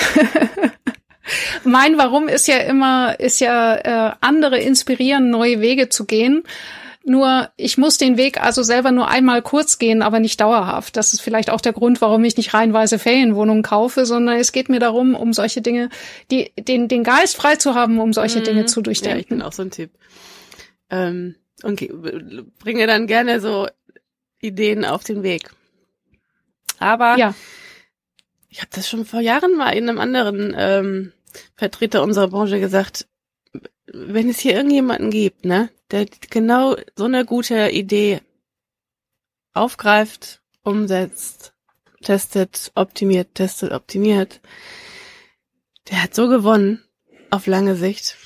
mein 1.63 1.97
Warum 1.97 2.27
ist 2.27 2.47
ja 2.47 2.57
immer, 2.57 3.19
ist 3.19 3.39
ja 3.39 3.75
äh, 3.75 4.15
andere 4.21 4.59
inspirieren, 4.59 5.29
neue 5.29 5.61
Wege 5.61 5.89
zu 5.89 6.05
gehen. 6.05 6.43
Nur 7.05 7.49
ich 7.57 7.77
muss 7.77 7.97
den 7.97 8.15
Weg 8.15 8.41
also 8.41 8.63
selber 8.63 8.91
nur 8.91 9.09
einmal 9.09 9.41
kurz 9.41 9.77
gehen, 9.77 10.01
aber 10.01 10.21
nicht 10.21 10.39
dauerhaft. 10.39 10.95
Das 10.95 11.13
ist 11.13 11.19
vielleicht 11.19 11.49
auch 11.49 11.59
der 11.59 11.73
Grund, 11.73 11.99
warum 11.99 12.23
ich 12.23 12.37
nicht 12.37 12.53
reihenweise 12.53 12.97
Ferienwohnungen 12.97 13.61
kaufe, 13.61 14.05
sondern 14.05 14.37
es 14.37 14.53
geht 14.53 14.69
mir 14.69 14.79
darum, 14.79 15.13
um 15.13 15.33
solche 15.33 15.61
Dinge, 15.61 15.89
die 16.31 16.53
den 16.57 16.87
den 16.87 17.03
Geist 17.03 17.35
frei 17.35 17.57
zu 17.57 17.75
haben, 17.75 17.99
um 17.99 18.13
solche 18.13 18.39
mhm. 18.39 18.43
Dinge 18.45 18.65
zu 18.65 18.81
durchdenken. 18.81 19.17
Ja, 19.17 19.21
ich 19.21 19.27
bin 19.27 19.41
auch 19.41 19.51
so 19.51 19.63
ein 19.63 19.71
Typ. 19.71 19.91
Ähm, 20.89 21.35
okay, 21.61 21.91
bringe 22.59 22.87
dann 22.87 23.05
gerne 23.05 23.41
so 23.41 23.67
Ideen 24.43 24.85
auf 24.85 25.03
den 25.03 25.23
Weg. 25.23 25.51
Aber 26.79 27.17
ja. 27.17 27.33
ich 28.49 28.59
habe 28.59 28.69
das 28.73 28.89
schon 28.89 29.05
vor 29.05 29.21
Jahren 29.21 29.55
mal 29.55 29.71
in 29.71 29.89
einem 29.89 29.99
anderen 29.99 30.53
ähm, 30.57 31.13
Vertreter 31.55 32.03
unserer 32.03 32.27
Branche 32.27 32.59
gesagt, 32.59 33.07
wenn 33.85 34.29
es 34.29 34.39
hier 34.39 34.55
irgendjemanden 34.55 35.11
gibt, 35.11 35.45
ne, 35.45 35.69
der 35.91 36.05
genau 36.29 36.75
so 36.95 37.05
eine 37.05 37.25
gute 37.25 37.69
Idee 37.69 38.21
aufgreift, 39.53 40.41
umsetzt, 40.63 41.53
testet, 42.01 42.71
optimiert, 42.75 43.35
testet, 43.35 43.71
optimiert, 43.71 44.41
der 45.89 46.03
hat 46.03 46.15
so 46.15 46.27
gewonnen 46.27 46.83
auf 47.29 47.47
lange 47.47 47.75
Sicht. 47.75 48.17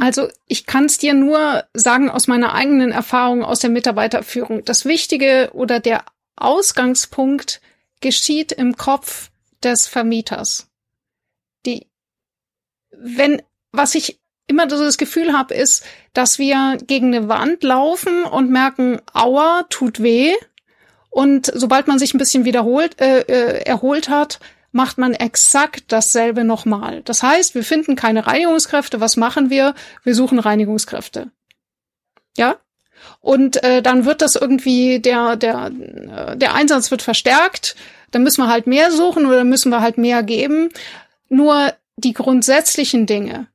Also 0.00 0.28
ich 0.46 0.64
kann 0.64 0.86
es 0.86 0.96
dir 0.96 1.12
nur 1.12 1.64
sagen 1.74 2.08
aus 2.08 2.26
meiner 2.26 2.54
eigenen 2.54 2.90
Erfahrung 2.90 3.44
aus 3.44 3.60
der 3.60 3.68
Mitarbeiterführung. 3.68 4.64
Das 4.64 4.86
Wichtige 4.86 5.50
oder 5.52 5.78
der 5.78 6.06
Ausgangspunkt 6.36 7.60
geschieht 8.00 8.50
im 8.50 8.78
Kopf 8.78 9.30
des 9.62 9.86
Vermieters. 9.86 10.70
Die, 11.66 11.86
wenn, 12.96 13.42
was 13.72 13.94
ich 13.94 14.18
immer 14.46 14.66
das 14.66 14.96
Gefühl 14.96 15.34
habe, 15.34 15.52
ist, 15.52 15.84
dass 16.14 16.38
wir 16.38 16.78
gegen 16.86 17.14
eine 17.14 17.28
Wand 17.28 17.62
laufen 17.62 18.24
und 18.24 18.50
merken, 18.50 19.02
aua, 19.12 19.66
tut 19.68 20.02
weh. 20.02 20.32
Und 21.10 21.52
sobald 21.54 21.88
man 21.88 21.98
sich 21.98 22.14
ein 22.14 22.18
bisschen 22.18 22.46
wiederholt, 22.46 22.98
äh, 23.02 23.20
äh, 23.20 23.64
erholt 23.66 24.08
hat, 24.08 24.40
macht 24.72 24.98
man 24.98 25.14
exakt 25.14 25.84
dasselbe 25.88 26.44
nochmal. 26.44 27.02
Das 27.02 27.22
heißt, 27.22 27.54
wir 27.54 27.64
finden 27.64 27.96
keine 27.96 28.26
Reinigungskräfte. 28.26 29.00
Was 29.00 29.16
machen 29.16 29.50
wir? 29.50 29.74
Wir 30.04 30.14
suchen 30.14 30.38
Reinigungskräfte. 30.38 31.30
Ja? 32.36 32.56
Und 33.20 33.62
äh, 33.64 33.82
dann 33.82 34.04
wird 34.04 34.22
das 34.22 34.36
irgendwie, 34.36 35.00
der, 35.00 35.36
der, 35.36 35.66
äh, 35.66 36.36
der 36.36 36.54
Einsatz 36.54 36.90
wird 36.90 37.02
verstärkt. 37.02 37.76
Dann 38.10 38.22
müssen 38.22 38.42
wir 38.42 38.48
halt 38.48 38.66
mehr 38.66 38.90
suchen 38.90 39.26
oder 39.26 39.44
müssen 39.44 39.70
wir 39.70 39.80
halt 39.80 39.98
mehr 39.98 40.22
geben. 40.22 40.70
Nur 41.28 41.72
die 41.96 42.12
grundsätzlichen 42.12 43.06
Dinge, 43.06 43.46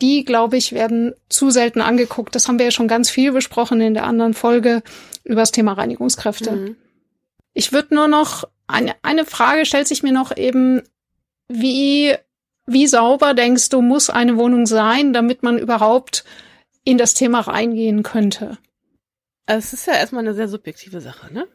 die, 0.00 0.24
glaube 0.24 0.56
ich, 0.56 0.72
werden 0.72 1.14
zu 1.28 1.50
selten 1.50 1.80
angeguckt. 1.80 2.34
Das 2.34 2.48
haben 2.48 2.58
wir 2.58 2.66
ja 2.66 2.70
schon 2.70 2.88
ganz 2.88 3.10
viel 3.10 3.32
besprochen 3.32 3.80
in 3.80 3.94
der 3.94 4.04
anderen 4.04 4.34
Folge 4.34 4.82
über 5.24 5.40
das 5.40 5.52
Thema 5.52 5.72
Reinigungskräfte. 5.72 6.52
Mhm. 6.52 6.76
Ich 7.54 7.72
würde 7.72 7.94
nur 7.94 8.08
noch, 8.08 8.44
eine, 8.72 8.94
eine 9.02 9.24
Frage 9.24 9.66
stellt 9.66 9.88
sich 9.88 10.02
mir 10.02 10.12
noch 10.12 10.36
eben, 10.36 10.82
wie, 11.48 12.14
wie 12.66 12.86
sauber 12.86 13.34
denkst 13.34 13.68
du, 13.68 13.80
muss 13.80 14.10
eine 14.10 14.36
Wohnung 14.36 14.66
sein, 14.66 15.12
damit 15.12 15.42
man 15.42 15.58
überhaupt 15.58 16.24
in 16.84 16.98
das 16.98 17.14
Thema 17.14 17.40
reingehen 17.40 18.02
könnte? 18.02 18.58
Also 19.46 19.58
es 19.58 19.72
ist 19.72 19.86
ja 19.86 19.94
erstmal 19.94 20.24
eine 20.24 20.34
sehr 20.34 20.48
subjektive 20.48 21.00
Sache, 21.00 21.32
ne? 21.32 21.46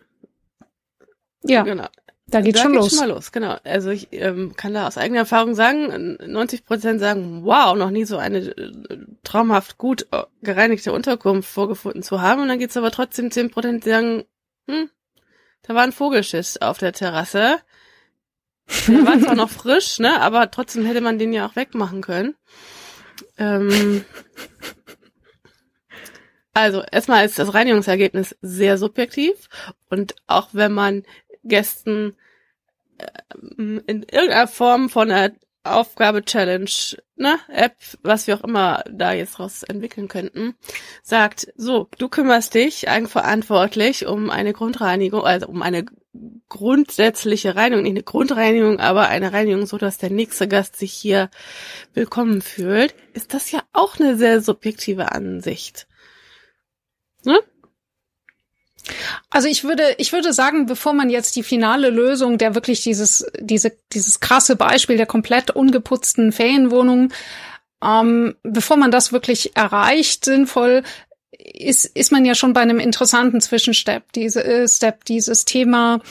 Ja. 1.43 1.63
Genau. 1.63 1.87
Da 2.29 2.41
geht 2.41 2.57
da 2.57 2.63
schon 2.63 2.73
los. 2.73 2.89
schon 2.89 2.99
mal 2.99 3.09
los, 3.09 3.31
genau. 3.31 3.55
Also 3.63 3.89
ich 3.89 4.09
ähm, 4.11 4.53
kann 4.57 4.73
da 4.73 4.85
aus 4.85 4.97
eigener 4.97 5.19
Erfahrung 5.19 5.55
sagen, 5.55 6.17
90 6.25 6.65
Prozent 6.65 6.99
sagen, 6.99 7.45
wow, 7.45 7.73
noch 7.77 7.89
nie 7.89 8.03
so 8.03 8.17
eine 8.17 8.39
äh, 8.39 8.71
traumhaft 9.23 9.77
gut 9.77 10.07
äh, 10.11 10.23
gereinigte 10.41 10.91
Unterkunft 10.91 11.49
vorgefunden 11.49 12.03
zu 12.03 12.21
haben. 12.21 12.41
Und 12.41 12.49
dann 12.49 12.59
gibt's 12.59 12.75
aber 12.75 12.91
trotzdem 12.91 13.31
10 13.31 13.49
Prozent, 13.49 13.85
die 13.85 13.89
sagen, 13.89 14.25
hm, 14.69 14.89
da 15.63 15.75
war 15.75 15.83
ein 15.83 15.91
Vogelschiss 15.91 16.57
auf 16.57 16.77
der 16.77 16.93
Terrasse. 16.93 17.59
Der 18.87 19.05
war 19.05 19.19
zwar 19.19 19.35
noch 19.35 19.49
frisch, 19.49 19.99
ne, 19.99 20.19
aber 20.21 20.51
trotzdem 20.51 20.85
hätte 20.85 21.01
man 21.01 21.19
den 21.19 21.33
ja 21.33 21.47
auch 21.47 21.55
wegmachen 21.55 22.01
können. 22.01 22.35
Ähm, 23.37 24.03
also 26.53 26.83
erstmal 26.91 27.25
ist 27.25 27.39
das 27.39 27.53
Reinigungsergebnis 27.53 28.35
sehr 28.41 28.77
subjektiv 28.77 29.47
und 29.89 30.15
auch 30.25 30.49
wenn 30.53 30.73
man 30.73 31.03
Gästen 31.43 32.15
äh, 32.97 33.05
in 33.57 34.03
irgendeiner 34.03 34.47
Form 34.47 34.89
von 34.89 35.11
einer 35.11 35.33
Aufgabe, 35.63 36.23
Challenge, 36.23 36.69
ne, 37.15 37.37
App, 37.49 37.75
was 38.01 38.27
wir 38.27 38.35
auch 38.35 38.43
immer 38.43 38.83
da 38.89 39.11
jetzt 39.13 39.39
raus 39.39 39.63
entwickeln 39.63 40.07
könnten, 40.07 40.55
sagt, 41.03 41.51
so, 41.55 41.89
du 41.97 42.07
kümmerst 42.07 42.53
dich 42.53 42.89
eigenverantwortlich 42.89 44.05
um 44.05 44.29
eine 44.29 44.53
Grundreinigung, 44.53 45.23
also 45.23 45.47
um 45.47 45.61
eine 45.61 45.85
grundsätzliche 46.49 47.55
Reinigung, 47.55 47.83
nicht 47.83 47.91
eine 47.91 48.03
Grundreinigung, 48.03 48.79
aber 48.79 49.09
eine 49.09 49.33
Reinigung, 49.33 49.65
so 49.65 49.77
dass 49.77 49.97
der 49.97 50.09
nächste 50.09 50.47
Gast 50.47 50.77
sich 50.77 50.93
hier 50.93 51.29
willkommen 51.93 52.41
fühlt, 52.41 52.95
ist 53.13 53.33
das 53.33 53.51
ja 53.51 53.61
auch 53.73 53.99
eine 53.99 54.15
sehr 54.15 54.41
subjektive 54.41 55.11
Ansicht. 55.11 55.87
Ne? 57.25 57.37
Also 59.29 59.47
ich 59.47 59.63
würde, 59.63 59.83
ich 59.97 60.13
würde 60.13 60.33
sagen, 60.33 60.65
bevor 60.65 60.93
man 60.93 61.09
jetzt 61.09 61.35
die 61.35 61.43
finale 61.43 61.89
Lösung 61.89 62.37
der 62.37 62.55
wirklich 62.55 62.83
dieses, 62.83 63.25
diese, 63.39 63.73
dieses 63.93 64.19
krasse 64.19 64.55
Beispiel 64.55 64.97
der 64.97 65.05
komplett 65.05 65.51
ungeputzten 65.51 66.31
Ferienwohnung, 66.31 67.11
ähm, 67.83 68.35
bevor 68.43 68.77
man 68.77 68.91
das 68.91 69.11
wirklich 69.11 69.55
erreicht, 69.55 70.25
sinnvoll, 70.25 70.83
ist, 71.31 71.85
ist 71.85 72.11
man 72.11 72.25
ja 72.25 72.35
schon 72.35 72.53
bei 72.53 72.61
einem 72.61 72.79
interessanten 72.79 73.41
Zwischenstep, 73.41 74.11
diese 74.13 74.43
äh, 74.43 74.67
Step, 74.67 75.05
dieses 75.05 75.45
Thema, 75.45 76.01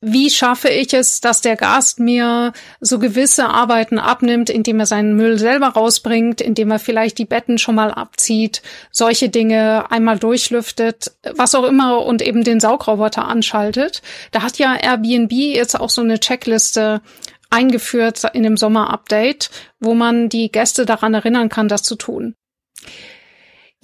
wie 0.00 0.28
schaffe 0.30 0.68
ich 0.68 0.92
es, 0.92 1.20
dass 1.20 1.40
der 1.40 1.56
Gast 1.56 2.00
mir 2.00 2.52
so 2.80 2.98
gewisse 2.98 3.48
Arbeiten 3.48 3.98
abnimmt, 3.98 4.50
indem 4.50 4.78
er 4.78 4.86
seinen 4.86 5.16
Müll 5.16 5.38
selber 5.38 5.68
rausbringt, 5.68 6.40
indem 6.40 6.70
er 6.70 6.78
vielleicht 6.78 7.16
die 7.18 7.24
Betten 7.24 7.56
schon 7.56 7.76
mal 7.76 7.90
abzieht, 7.90 8.62
solche 8.90 9.30
Dinge 9.30 9.90
einmal 9.90 10.18
durchlüftet, 10.18 11.12
was 11.34 11.54
auch 11.54 11.64
immer 11.64 12.04
und 12.04 12.20
eben 12.20 12.44
den 12.44 12.60
Saugroboter 12.60 13.26
anschaltet. 13.26 14.02
Da 14.32 14.42
hat 14.42 14.58
ja 14.58 14.76
Airbnb 14.76 15.32
jetzt 15.32 15.78
auch 15.80 15.90
so 15.90 16.02
eine 16.02 16.20
Checkliste 16.20 17.00
eingeführt 17.48 18.22
in 18.34 18.42
dem 18.42 18.56
Sommer-Update, 18.56 19.50
wo 19.80 19.94
man 19.94 20.28
die 20.28 20.52
Gäste 20.52 20.84
daran 20.84 21.14
erinnern 21.14 21.48
kann, 21.48 21.68
das 21.68 21.82
zu 21.82 21.96
tun. 21.96 22.34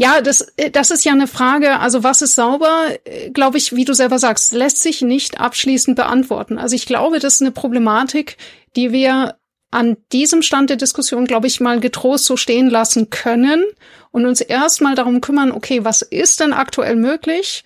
Ja, 0.02 0.20
das, 0.20 0.40
äh, 0.56 0.68
das 0.68 0.90
ist 0.90 1.04
ja 1.04 1.12
eine 1.12 1.28
Frage. 1.28 1.78
Also 1.78 2.02
was 2.02 2.22
ist 2.22 2.34
sauber, 2.34 2.88
äh, 3.04 3.30
glaube 3.30 3.56
ich, 3.56 3.76
wie 3.76 3.84
du 3.84 3.94
selber 3.94 4.18
sagst, 4.18 4.52
lässt 4.52 4.82
sich 4.82 5.00
nicht 5.00 5.38
abschließend 5.38 5.94
beantworten. 5.94 6.58
Also 6.58 6.74
ich 6.74 6.86
glaube, 6.86 7.20
das 7.20 7.34
ist 7.34 7.42
eine 7.42 7.52
Problematik, 7.52 8.36
die 8.74 8.90
wir 8.90 9.36
an 9.70 9.96
diesem 10.10 10.42
Stand 10.42 10.70
der 10.70 10.76
Diskussion, 10.76 11.24
glaube 11.26 11.46
ich, 11.46 11.60
mal 11.60 11.78
getrost 11.78 12.24
so 12.24 12.36
stehen 12.36 12.68
lassen 12.68 13.10
können 13.10 13.64
und 14.10 14.26
uns 14.26 14.40
erstmal 14.40 14.96
darum 14.96 15.20
kümmern, 15.20 15.52
okay, 15.52 15.84
was 15.84 16.02
ist 16.02 16.40
denn 16.40 16.52
aktuell 16.52 16.96
möglich? 16.96 17.62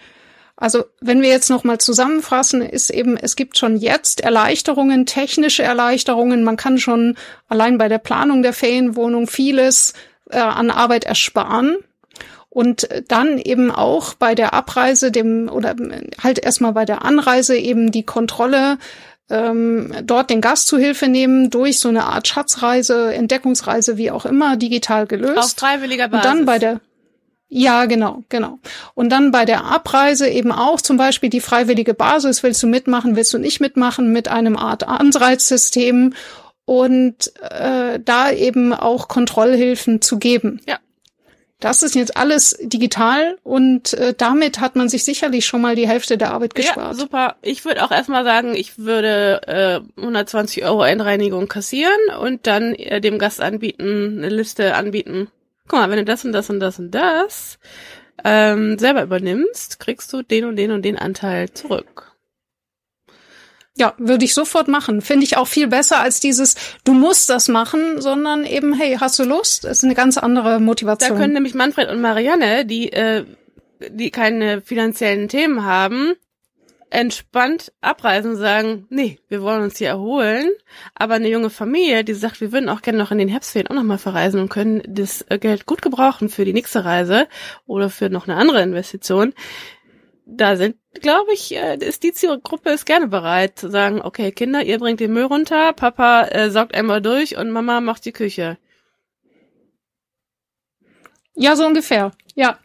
Also, 0.56 0.84
wenn 1.00 1.22
wir 1.22 1.30
jetzt 1.30 1.48
nochmal 1.48 1.78
zusammenfassen, 1.78 2.60
ist 2.60 2.90
eben, 2.90 3.16
es 3.16 3.36
gibt 3.36 3.56
schon 3.56 3.78
jetzt 3.78 4.20
Erleichterungen, 4.20 5.06
technische 5.06 5.62
Erleichterungen. 5.62 6.44
Man 6.44 6.58
kann 6.58 6.78
schon 6.78 7.16
allein 7.48 7.78
bei 7.78 7.88
der 7.88 7.98
Planung 7.98 8.42
der 8.42 8.52
Ferienwohnung 8.52 9.26
vieles 9.26 9.94
äh, 10.30 10.38
an 10.38 10.70
Arbeit 10.70 11.04
ersparen 11.04 11.78
und 12.56 12.88
dann 13.08 13.36
eben 13.36 13.70
auch 13.70 14.14
bei 14.14 14.34
der 14.34 14.54
Abreise 14.54 15.12
dem 15.12 15.50
oder 15.50 15.76
halt 16.24 16.38
erstmal 16.38 16.72
bei 16.72 16.86
der 16.86 17.04
Anreise 17.04 17.54
eben 17.54 17.92
die 17.92 18.02
Kontrolle 18.02 18.78
ähm, 19.28 19.92
dort 20.02 20.30
den 20.30 20.40
Gast 20.40 20.66
zu 20.66 20.78
Hilfe 20.78 21.06
nehmen 21.06 21.50
durch 21.50 21.78
so 21.78 21.90
eine 21.90 22.04
Art 22.04 22.26
Schatzreise, 22.26 23.12
Entdeckungsreise, 23.12 23.98
wie 23.98 24.10
auch 24.10 24.24
immer, 24.24 24.56
digital 24.56 25.06
gelöst. 25.06 25.36
Auf 25.36 25.50
freiwilliger 25.50 26.08
Basis. 26.08 26.30
Und 26.30 26.34
dann 26.38 26.46
bei 26.46 26.58
der 26.58 26.80
ja, 27.48 27.84
genau, 27.84 28.24
genau. 28.30 28.58
Und 28.94 29.10
dann 29.10 29.32
bei 29.32 29.44
der 29.44 29.66
Abreise 29.66 30.26
eben 30.26 30.50
auch 30.50 30.80
zum 30.80 30.96
Beispiel 30.96 31.28
die 31.28 31.42
freiwillige 31.42 31.92
Basis. 31.92 32.42
Willst 32.42 32.62
du 32.62 32.66
mitmachen, 32.68 33.16
willst 33.16 33.34
du 33.34 33.38
nicht 33.38 33.60
mitmachen 33.60 34.12
mit 34.12 34.28
einem 34.28 34.56
Art 34.56 34.88
Anreizsystem 34.88 36.14
und 36.64 37.32
äh, 37.42 38.00
da 38.02 38.30
eben 38.32 38.72
auch 38.72 39.08
Kontrollhilfen 39.08 40.00
zu 40.00 40.18
geben. 40.18 40.60
Ja. 40.66 40.78
Das 41.58 41.82
ist 41.82 41.94
jetzt 41.94 42.16
alles 42.18 42.58
digital 42.60 43.38
und 43.42 43.94
äh, 43.94 44.12
damit 44.16 44.60
hat 44.60 44.76
man 44.76 44.90
sich 44.90 45.04
sicherlich 45.04 45.46
schon 45.46 45.62
mal 45.62 45.74
die 45.74 45.88
Hälfte 45.88 46.18
der 46.18 46.32
Arbeit 46.32 46.54
gespart. 46.54 46.76
Ja, 46.76 46.94
super. 46.94 47.36
Ich 47.40 47.64
würde 47.64 47.82
auch 47.82 47.90
erstmal 47.90 48.24
sagen, 48.24 48.54
ich 48.54 48.78
würde 48.78 49.82
äh, 49.96 50.00
120 50.00 50.64
Euro 50.64 50.82
Einreinigung 50.82 51.48
kassieren 51.48 51.98
und 52.20 52.46
dann 52.46 52.74
äh, 52.74 53.00
dem 53.00 53.18
Gast 53.18 53.40
anbieten, 53.40 54.18
eine 54.18 54.28
Liste 54.28 54.74
anbieten. 54.74 55.28
Guck 55.66 55.80
mal, 55.80 55.90
wenn 55.90 55.96
du 55.96 56.04
das 56.04 56.26
und 56.26 56.32
das 56.32 56.50
und 56.50 56.60
das 56.60 56.78
und 56.78 56.90
das 56.90 57.58
ähm, 58.22 58.78
selber 58.78 59.02
übernimmst, 59.02 59.80
kriegst 59.80 60.12
du 60.12 60.22
den 60.22 60.44
und 60.44 60.56
den 60.56 60.72
und 60.72 60.84
den 60.84 60.98
Anteil 60.98 61.50
zurück. 61.50 62.15
Ja, 63.78 63.94
würde 63.98 64.24
ich 64.24 64.32
sofort 64.32 64.68
machen. 64.68 65.02
Finde 65.02 65.24
ich 65.24 65.36
auch 65.36 65.46
viel 65.46 65.68
besser 65.68 66.00
als 66.00 66.18
dieses, 66.18 66.54
du 66.84 66.94
musst 66.94 67.28
das 67.28 67.48
machen, 67.48 68.00
sondern 68.00 68.44
eben, 68.46 68.72
hey, 68.72 68.96
hast 68.98 69.18
du 69.18 69.24
Lust? 69.24 69.64
Das 69.64 69.78
ist 69.78 69.84
eine 69.84 69.94
ganz 69.94 70.16
andere 70.16 70.60
Motivation. 70.60 71.14
Da 71.14 71.20
können 71.20 71.34
nämlich 71.34 71.54
Manfred 71.54 71.90
und 71.90 72.00
Marianne, 72.00 72.64
die, 72.64 72.90
äh, 72.90 73.24
die 73.90 74.10
keine 74.10 74.62
finanziellen 74.62 75.28
Themen 75.28 75.64
haben, 75.64 76.14
entspannt 76.88 77.72
abreisen 77.82 78.32
und 78.32 78.36
sagen, 78.36 78.86
nee, 78.88 79.18
wir 79.28 79.42
wollen 79.42 79.62
uns 79.62 79.76
hier 79.76 79.88
erholen. 79.88 80.48
Aber 80.94 81.14
eine 81.14 81.28
junge 81.28 81.50
Familie, 81.50 82.04
die 82.04 82.14
sagt, 82.14 82.40
wir 82.40 82.52
würden 82.52 82.70
auch 82.70 82.80
gerne 82.80 82.98
noch 82.98 83.10
in 83.10 83.18
den 83.18 83.28
Herbstferien 83.28 83.68
auch 83.68 83.74
nochmal 83.74 83.98
verreisen 83.98 84.40
und 84.40 84.48
können 84.48 84.82
das 84.86 85.22
äh, 85.28 85.38
Geld 85.38 85.66
gut 85.66 85.82
gebrauchen 85.82 86.30
für 86.30 86.46
die 86.46 86.54
nächste 86.54 86.86
Reise 86.86 87.28
oder 87.66 87.90
für 87.90 88.08
noch 88.08 88.26
eine 88.26 88.38
andere 88.38 88.62
Investition, 88.62 89.34
da 90.26 90.56
sind, 90.56 90.76
glaube 91.00 91.32
ich, 91.32 91.54
äh, 91.54 91.78
ist 91.78 92.02
die 92.02 92.12
Zielgruppe 92.12 92.70
ist 92.70 92.84
gerne 92.84 93.06
bereit 93.06 93.58
zu 93.58 93.70
sagen, 93.70 94.02
okay, 94.02 94.32
Kinder, 94.32 94.62
ihr 94.64 94.78
bringt 94.78 95.00
den 95.00 95.12
Müll 95.12 95.24
runter, 95.24 95.72
Papa 95.72 96.24
äh, 96.26 96.50
saugt 96.50 96.74
einmal 96.74 97.00
durch 97.00 97.36
und 97.36 97.50
Mama 97.50 97.80
macht 97.80 98.04
die 98.04 98.12
Küche. 98.12 98.58
Ja, 101.34 101.54
so 101.54 101.64
ungefähr. 101.64 102.10
Ja. 102.34 102.58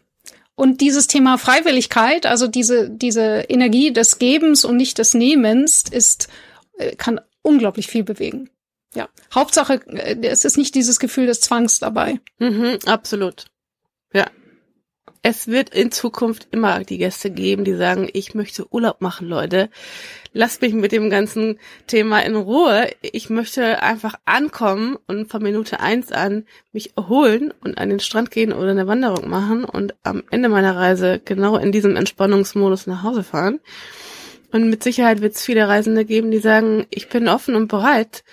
Und 0.56 0.82
dieses 0.82 1.08
Thema 1.08 1.38
Freiwilligkeit, 1.38 2.26
also 2.26 2.47
diese, 2.47 2.89
diese 2.89 3.45
Energie 3.47 3.93
des 3.93 4.17
Gebens 4.17 4.65
und 4.65 4.78
nicht 4.78 4.97
des 4.97 5.13
Nehmens, 5.13 5.84
ist, 5.89 6.30
äh, 6.78 6.95
kann 6.95 7.21
unglaublich 7.43 7.88
viel 7.88 8.04
bewegen. 8.04 8.50
Ja. 8.95 9.08
Hauptsache, 9.34 9.82
äh, 9.88 10.17
es 10.28 10.45
ist 10.45 10.58
nicht 10.58 10.74
dieses 10.74 11.00
Gefühl 11.00 11.28
des 11.28 11.41
Zwangs 11.41 11.80
dabei. 11.80 12.19
Mhm, 12.39 12.80
absolut. 12.86 13.51
Es 15.24 15.48
wird 15.48 15.70
in 15.70 15.92
Zukunft 15.92 16.48
immer 16.50 16.84
die 16.84 16.98
Gäste 16.98 17.30
geben, 17.30 17.64
die 17.64 17.76
sagen, 17.76 18.10
ich 18.12 18.34
möchte 18.34 18.74
Urlaub 18.74 19.02
machen, 19.02 19.28
Leute. 19.28 19.70
Lasst 20.34 20.64
mich 20.64 20.74
mit 20.74 20.92
dem 20.92 21.12
ganzen 21.12 21.60
Thema 21.86 22.22
in 22.22 22.36
Ruhe. 22.36 22.90
Ich 23.04 23.30
möchte 23.30 23.84
einfach 23.84 24.16
ankommen 24.26 24.98
und 25.06 25.30
von 25.30 25.44
Minute 25.44 25.80
eins 25.80 26.12
an 26.12 26.46
mich 26.72 26.98
erholen 26.98 27.54
und 27.62 27.78
an 27.78 27.90
den 27.90 28.00
Strand 28.00 28.32
gehen 28.32 28.52
oder 28.52 28.72
eine 28.72 28.88
Wanderung 28.88 29.30
machen 29.30 29.64
und 29.64 29.94
am 30.02 30.24
Ende 30.32 30.50
meiner 30.50 30.76
Reise 30.76 31.22
genau 31.24 31.56
in 31.56 31.72
diesem 31.72 31.96
Entspannungsmodus 31.96 32.88
nach 32.88 33.04
Hause 33.04 33.24
fahren. 33.24 33.60
Und 34.52 34.72
mit 34.72 34.82
Sicherheit 34.82 35.22
wird 35.22 35.36
es 35.36 35.46
viele 35.46 35.68
Reisende 35.68 36.04
geben, 36.04 36.32
die 36.32 36.40
sagen, 36.40 36.88
ich 36.90 37.10
bin 37.10 37.28
offen 37.28 37.54
und 37.54 37.68
bereit, 37.68 38.24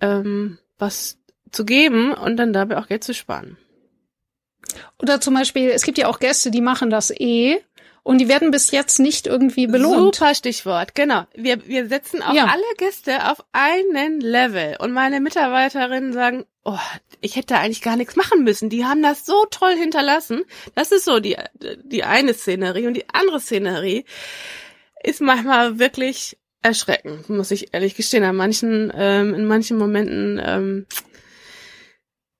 ähm, 0.00 0.58
was 0.78 1.18
zu 1.52 1.64
geben 1.64 2.12
und 2.12 2.36
dann 2.38 2.52
dabei 2.52 2.78
auch 2.78 2.88
Geld 2.88 3.04
zu 3.04 3.14
sparen. 3.14 3.56
Oder 5.00 5.20
zum 5.20 5.34
Beispiel, 5.34 5.70
es 5.70 5.82
gibt 5.82 5.98
ja 5.98 6.08
auch 6.08 6.18
Gäste, 6.18 6.50
die 6.50 6.60
machen 6.60 6.90
das 6.90 7.10
eh 7.10 7.58
und 8.02 8.18
die 8.18 8.28
werden 8.28 8.50
bis 8.50 8.70
jetzt 8.70 9.00
nicht 9.00 9.26
irgendwie 9.26 9.66
belohnt. 9.66 10.14
Super 10.16 10.34
Stichwort, 10.34 10.94
genau. 10.94 11.26
Wir, 11.34 11.66
wir 11.66 11.88
setzen 11.88 12.22
auch 12.22 12.34
ja. 12.34 12.46
alle 12.46 12.62
Gäste 12.78 13.30
auf 13.30 13.44
einen 13.52 14.20
Level 14.20 14.76
und 14.78 14.92
meine 14.92 15.20
Mitarbeiterinnen 15.20 16.12
sagen, 16.12 16.46
oh, 16.64 16.78
ich 17.20 17.36
hätte 17.36 17.58
eigentlich 17.58 17.82
gar 17.82 17.96
nichts 17.96 18.16
machen 18.16 18.44
müssen. 18.44 18.70
Die 18.70 18.84
haben 18.84 19.02
das 19.02 19.26
so 19.26 19.44
toll 19.50 19.74
hinterlassen. 19.74 20.44
Das 20.74 20.92
ist 20.92 21.04
so 21.04 21.20
die, 21.20 21.36
die 21.82 22.04
eine 22.04 22.34
Szenerie 22.34 22.86
und 22.86 22.94
die 22.94 23.08
andere 23.12 23.40
Szenerie 23.40 24.04
ist 25.02 25.20
manchmal 25.20 25.78
wirklich 25.78 26.38
erschreckend, 26.62 27.28
muss 27.28 27.50
ich 27.50 27.72
ehrlich 27.72 27.94
gestehen. 27.94 28.24
An 28.24 28.36
manchen, 28.36 28.92
ähm, 28.94 29.34
in 29.34 29.44
manchen 29.44 29.78
Momenten 29.78 30.40
ähm, 30.44 30.86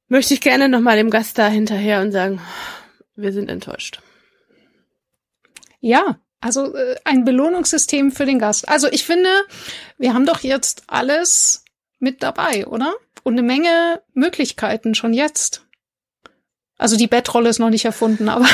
möchte 0.08 0.34
ich 0.34 0.40
gerne 0.40 0.68
nochmal 0.68 0.96
dem 0.96 1.10
Gast 1.10 1.38
da 1.38 1.48
hinterher 1.48 2.00
und 2.00 2.12
sagen, 2.12 2.40
wir 3.14 3.32
sind 3.32 3.50
enttäuscht. 3.50 4.00
Ja, 5.80 6.18
also 6.40 6.74
äh, 6.74 6.96
ein 7.04 7.24
Belohnungssystem 7.24 8.10
für 8.10 8.26
den 8.26 8.38
Gast. 8.38 8.68
Also 8.68 8.88
ich 8.88 9.04
finde, 9.04 9.30
wir 9.96 10.14
haben 10.14 10.26
doch 10.26 10.40
jetzt 10.40 10.84
alles 10.86 11.64
mit 11.98 12.22
dabei, 12.22 12.66
oder? 12.66 12.94
Und 13.22 13.34
eine 13.34 13.42
Menge 13.42 14.02
Möglichkeiten 14.14 14.94
schon 14.94 15.12
jetzt. 15.12 15.66
Also 16.78 16.96
die 16.96 17.08
Bettrolle 17.08 17.48
ist 17.48 17.58
noch 17.58 17.70
nicht 17.70 17.84
erfunden, 17.84 18.28
aber 18.28 18.46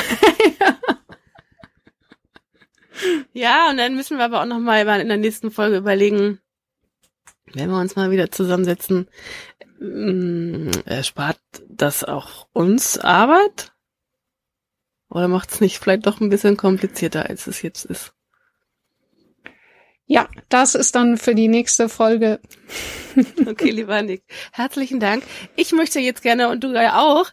ja, 3.35 3.69
und 3.71 3.77
dann 3.77 3.95
müssen 3.95 4.17
wir 4.17 4.25
aber 4.25 4.41
auch 4.41 4.47
noch 4.47 4.59
mal 4.59 4.81
in 4.99 5.09
der 5.09 5.19
nächsten 5.19 5.51
Folge 5.51 5.77
überlegen, 5.77 6.41
wenn 7.53 7.69
wir 7.69 7.79
uns 7.79 7.97
mal 7.97 8.11
wieder 8.11 8.31
zusammensetzen, 8.31 9.07
Mm, 9.07 9.11
erspart 10.85 11.41
das 11.69 12.05
auch 12.05 12.49
uns 12.53 12.99
Arbeit? 12.99 13.73
Oder 15.11 15.29
macht 15.29 15.53
es 15.53 15.61
nicht 15.61 15.79
vielleicht 15.79 16.07
doch 16.07 16.21
ein 16.21 16.29
bisschen 16.29 16.57
komplizierter, 16.57 17.29
als 17.29 17.47
es 17.47 17.63
jetzt 17.63 17.85
ist? 17.85 18.15
Ja, 20.07 20.29
das 20.49 20.75
ist 20.75 20.95
dann 20.95 21.17
für 21.17 21.35
die 21.35 21.49
nächste 21.49 21.89
Folge. 21.89 22.41
okay, 23.47 23.71
lieber 23.71 24.03
Nick. 24.03 24.25
Herzlichen 24.53 25.01
Dank. 25.01 25.25
Ich 25.57 25.73
möchte 25.73 25.99
jetzt 26.01 26.23
gerne, 26.23 26.49
und 26.51 26.63
du 26.63 26.73
ja 26.75 27.01
auch, 27.01 27.31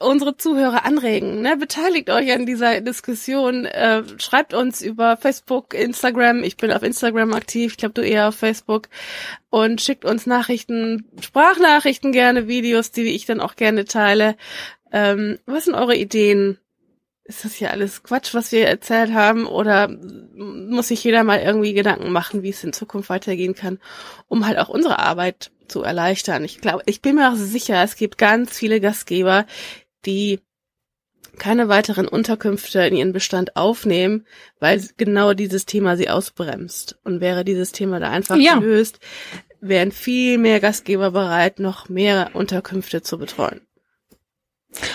unsere 0.00 0.36
Zuhörer 0.36 0.84
anregen. 0.84 1.42
Ne? 1.42 1.56
Beteiligt 1.56 2.10
euch 2.10 2.32
an 2.32 2.46
dieser 2.46 2.80
Diskussion. 2.80 3.66
Äh, 3.66 4.02
schreibt 4.18 4.54
uns 4.54 4.82
über 4.82 5.16
Facebook, 5.16 5.74
Instagram. 5.74 6.42
Ich 6.42 6.56
bin 6.56 6.72
auf 6.72 6.82
Instagram 6.82 7.32
aktiv. 7.32 7.72
Ich 7.72 7.78
glaube, 7.78 7.94
du 7.94 8.02
eher 8.02 8.28
auf 8.28 8.34
Facebook. 8.34 8.88
Und 9.50 9.80
schickt 9.80 10.04
uns 10.04 10.26
Nachrichten, 10.26 11.06
Sprachnachrichten 11.20 12.12
gerne, 12.12 12.48
Videos, 12.48 12.90
die 12.90 13.02
ich 13.02 13.26
dann 13.26 13.40
auch 13.40 13.56
gerne 13.56 13.84
teile. 13.84 14.36
Ähm, 14.92 15.38
was 15.46 15.64
sind 15.64 15.74
eure 15.74 15.96
Ideen? 15.96 16.58
ist 17.24 17.44
das 17.44 17.54
hier 17.54 17.70
alles 17.70 18.02
Quatsch, 18.02 18.34
was 18.34 18.52
wir 18.52 18.66
erzählt 18.66 19.12
haben, 19.12 19.46
oder 19.46 19.88
muss 19.88 20.88
sich 20.88 21.04
jeder 21.04 21.24
mal 21.24 21.40
irgendwie 21.40 21.72
Gedanken 21.72 22.10
machen, 22.12 22.42
wie 22.42 22.50
es 22.50 22.64
in 22.64 22.72
Zukunft 22.72 23.10
weitergehen 23.10 23.54
kann, 23.54 23.78
um 24.28 24.46
halt 24.46 24.58
auch 24.58 24.68
unsere 24.68 24.98
Arbeit 24.98 25.50
zu 25.68 25.82
erleichtern. 25.82 26.44
Ich 26.44 26.60
glaube, 26.60 26.82
ich 26.86 27.00
bin 27.00 27.16
mir 27.16 27.30
auch 27.30 27.36
sicher, 27.36 27.82
es 27.82 27.96
gibt 27.96 28.18
ganz 28.18 28.58
viele 28.58 28.80
Gastgeber, 28.80 29.46
die 30.04 30.40
keine 31.38 31.68
weiteren 31.68 32.08
Unterkünfte 32.08 32.80
in 32.80 32.94
ihren 32.94 33.12
Bestand 33.12 33.56
aufnehmen, 33.56 34.26
weil 34.60 34.82
genau 34.96 35.32
dieses 35.32 35.66
Thema 35.66 35.96
sie 35.96 36.10
ausbremst. 36.10 36.98
Und 37.04 37.20
wäre 37.20 37.44
dieses 37.44 37.72
Thema 37.72 38.00
da 38.00 38.10
einfach 38.10 38.36
ja. 38.36 38.58
gelöst, 38.58 39.00
wären 39.60 39.92
viel 39.92 40.38
mehr 40.38 40.60
Gastgeber 40.60 41.12
bereit, 41.12 41.58
noch 41.58 41.88
mehr 41.88 42.30
Unterkünfte 42.34 43.02
zu 43.02 43.18
betreuen. 43.18 43.60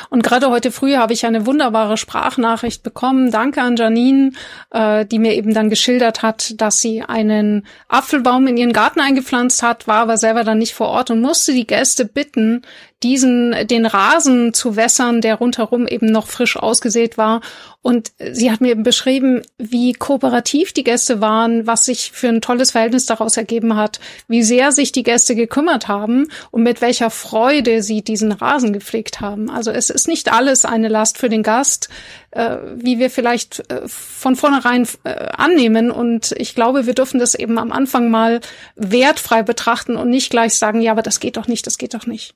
Und 0.09 0.23
gerade 0.23 0.49
heute 0.49 0.71
früh 0.71 0.95
habe 0.95 1.13
ich 1.13 1.25
eine 1.25 1.45
wunderbare 1.45 1.97
Sprachnachricht 1.97 2.81
bekommen. 2.81 3.31
Danke 3.31 3.61
an 3.61 3.75
Janine, 3.75 4.31
äh, 4.71 5.05
die 5.05 5.19
mir 5.19 5.35
eben 5.35 5.53
dann 5.53 5.69
geschildert 5.69 6.23
hat, 6.23 6.59
dass 6.59 6.81
sie 6.81 7.03
einen 7.03 7.67
Apfelbaum 7.87 8.47
in 8.47 8.57
ihren 8.57 8.73
Garten 8.73 8.99
eingepflanzt 8.99 9.61
hat, 9.61 9.87
war 9.87 9.99
aber 10.01 10.17
selber 10.17 10.43
dann 10.43 10.57
nicht 10.57 10.73
vor 10.73 10.87
Ort 10.87 11.11
und 11.11 11.21
musste 11.21 11.53
die 11.53 11.67
Gäste 11.67 12.05
bitten, 12.05 12.63
diesen, 13.03 13.55
den 13.67 13.85
Rasen 13.85 14.53
zu 14.53 14.75
wässern, 14.75 15.21
der 15.21 15.35
rundherum 15.35 15.87
eben 15.87 16.07
noch 16.07 16.27
frisch 16.27 16.57
ausgesät 16.57 17.17
war. 17.17 17.41
Und 17.83 18.11
sie 18.19 18.51
hat 18.51 18.59
mir 18.59 18.75
beschrieben, 18.75 19.43
wie 19.57 19.93
kooperativ 19.93 20.73
die 20.73 20.83
Gäste 20.83 21.21
waren, 21.21 21.67
was 21.67 21.85
sich 21.85 22.11
für 22.11 22.27
ein 22.27 22.41
tolles 22.41 22.71
Verhältnis 22.71 23.05
daraus 23.05 23.37
ergeben 23.37 23.75
hat, 23.75 23.99
wie 24.27 24.41
sehr 24.41 24.71
sich 24.71 24.91
die 24.91 25.03
Gäste 25.03 25.35
gekümmert 25.35 25.87
haben 25.87 26.27
und 26.49 26.63
mit 26.63 26.81
welcher 26.81 27.11
Freude 27.11 27.83
sie 27.83 28.01
diesen 28.01 28.31
Rasen 28.31 28.73
gepflegt 28.73 29.21
haben. 29.21 29.49
Also 29.49 29.71
es 29.71 29.91
ist 29.91 30.07
nicht 30.07 30.33
alles 30.33 30.65
eine 30.65 30.87
Last 30.87 31.19
für 31.19 31.29
den 31.29 31.43
Gast, 31.43 31.89
äh, 32.31 32.57
wie 32.75 32.97
wir 32.97 33.11
vielleicht 33.11 33.71
äh, 33.71 33.87
von 33.87 34.35
vornherein 34.35 34.87
äh, 35.03 35.11
annehmen. 35.37 35.91
Und 35.91 36.33
ich 36.37 36.55
glaube, 36.55 36.87
wir 36.87 36.95
dürfen 36.95 37.19
das 37.19 37.35
eben 37.35 37.59
am 37.59 37.71
Anfang 37.71 38.09
mal 38.09 38.41
wertfrei 38.75 39.43
betrachten 39.43 39.97
und 39.97 40.09
nicht 40.09 40.31
gleich 40.31 40.55
sagen, 40.55 40.81
ja, 40.81 40.91
aber 40.91 41.03
das 41.03 41.19
geht 41.19 41.37
doch 41.37 41.47
nicht, 41.47 41.67
das 41.67 41.77
geht 41.77 41.93
doch 41.93 42.07
nicht. 42.07 42.33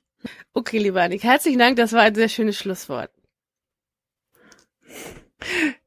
Okay, 0.54 0.78
lieber 0.78 1.02
Annik, 1.02 1.24
herzlichen 1.24 1.58
Dank. 1.58 1.76
Das 1.76 1.92
war 1.92 2.02
ein 2.02 2.14
sehr 2.14 2.28
schönes 2.28 2.58
Schlusswort. 2.58 3.10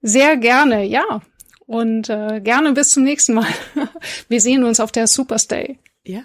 Sehr 0.02 0.38
gerne, 0.38 0.84
ja. 0.84 1.22
Und 1.66 2.10
äh, 2.10 2.42
gerne 2.42 2.74
bis 2.74 2.92
zum 2.92 3.04
nächsten 3.04 3.34
Mal. 3.34 3.48
Wir 4.28 4.42
sehen 4.42 4.64
uns 4.64 4.80
auf 4.80 4.92
der 4.92 5.08
Superstay. 5.08 5.80
Ja, 6.04 6.22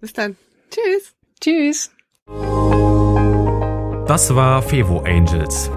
bis 0.00 0.12
dann. 0.12 0.36
Tschüss. 0.70 1.14
Tschüss. 1.40 1.92
Das 4.06 4.34
war 4.34 4.62
Fevo 4.62 5.00
Angels, 5.00 5.70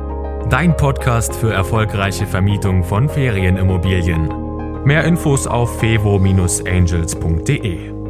dein 0.50 0.76
Podcast 0.76 1.36
für 1.36 1.54
erfolgreiche 1.54 2.26
Vermietung 2.26 2.84
von 2.84 3.08
Ferienimmobilien. 3.08 4.84
Mehr 4.86 5.04
Infos 5.06 5.48
auf 5.48 5.80
fevo-angels.de. 5.80 8.03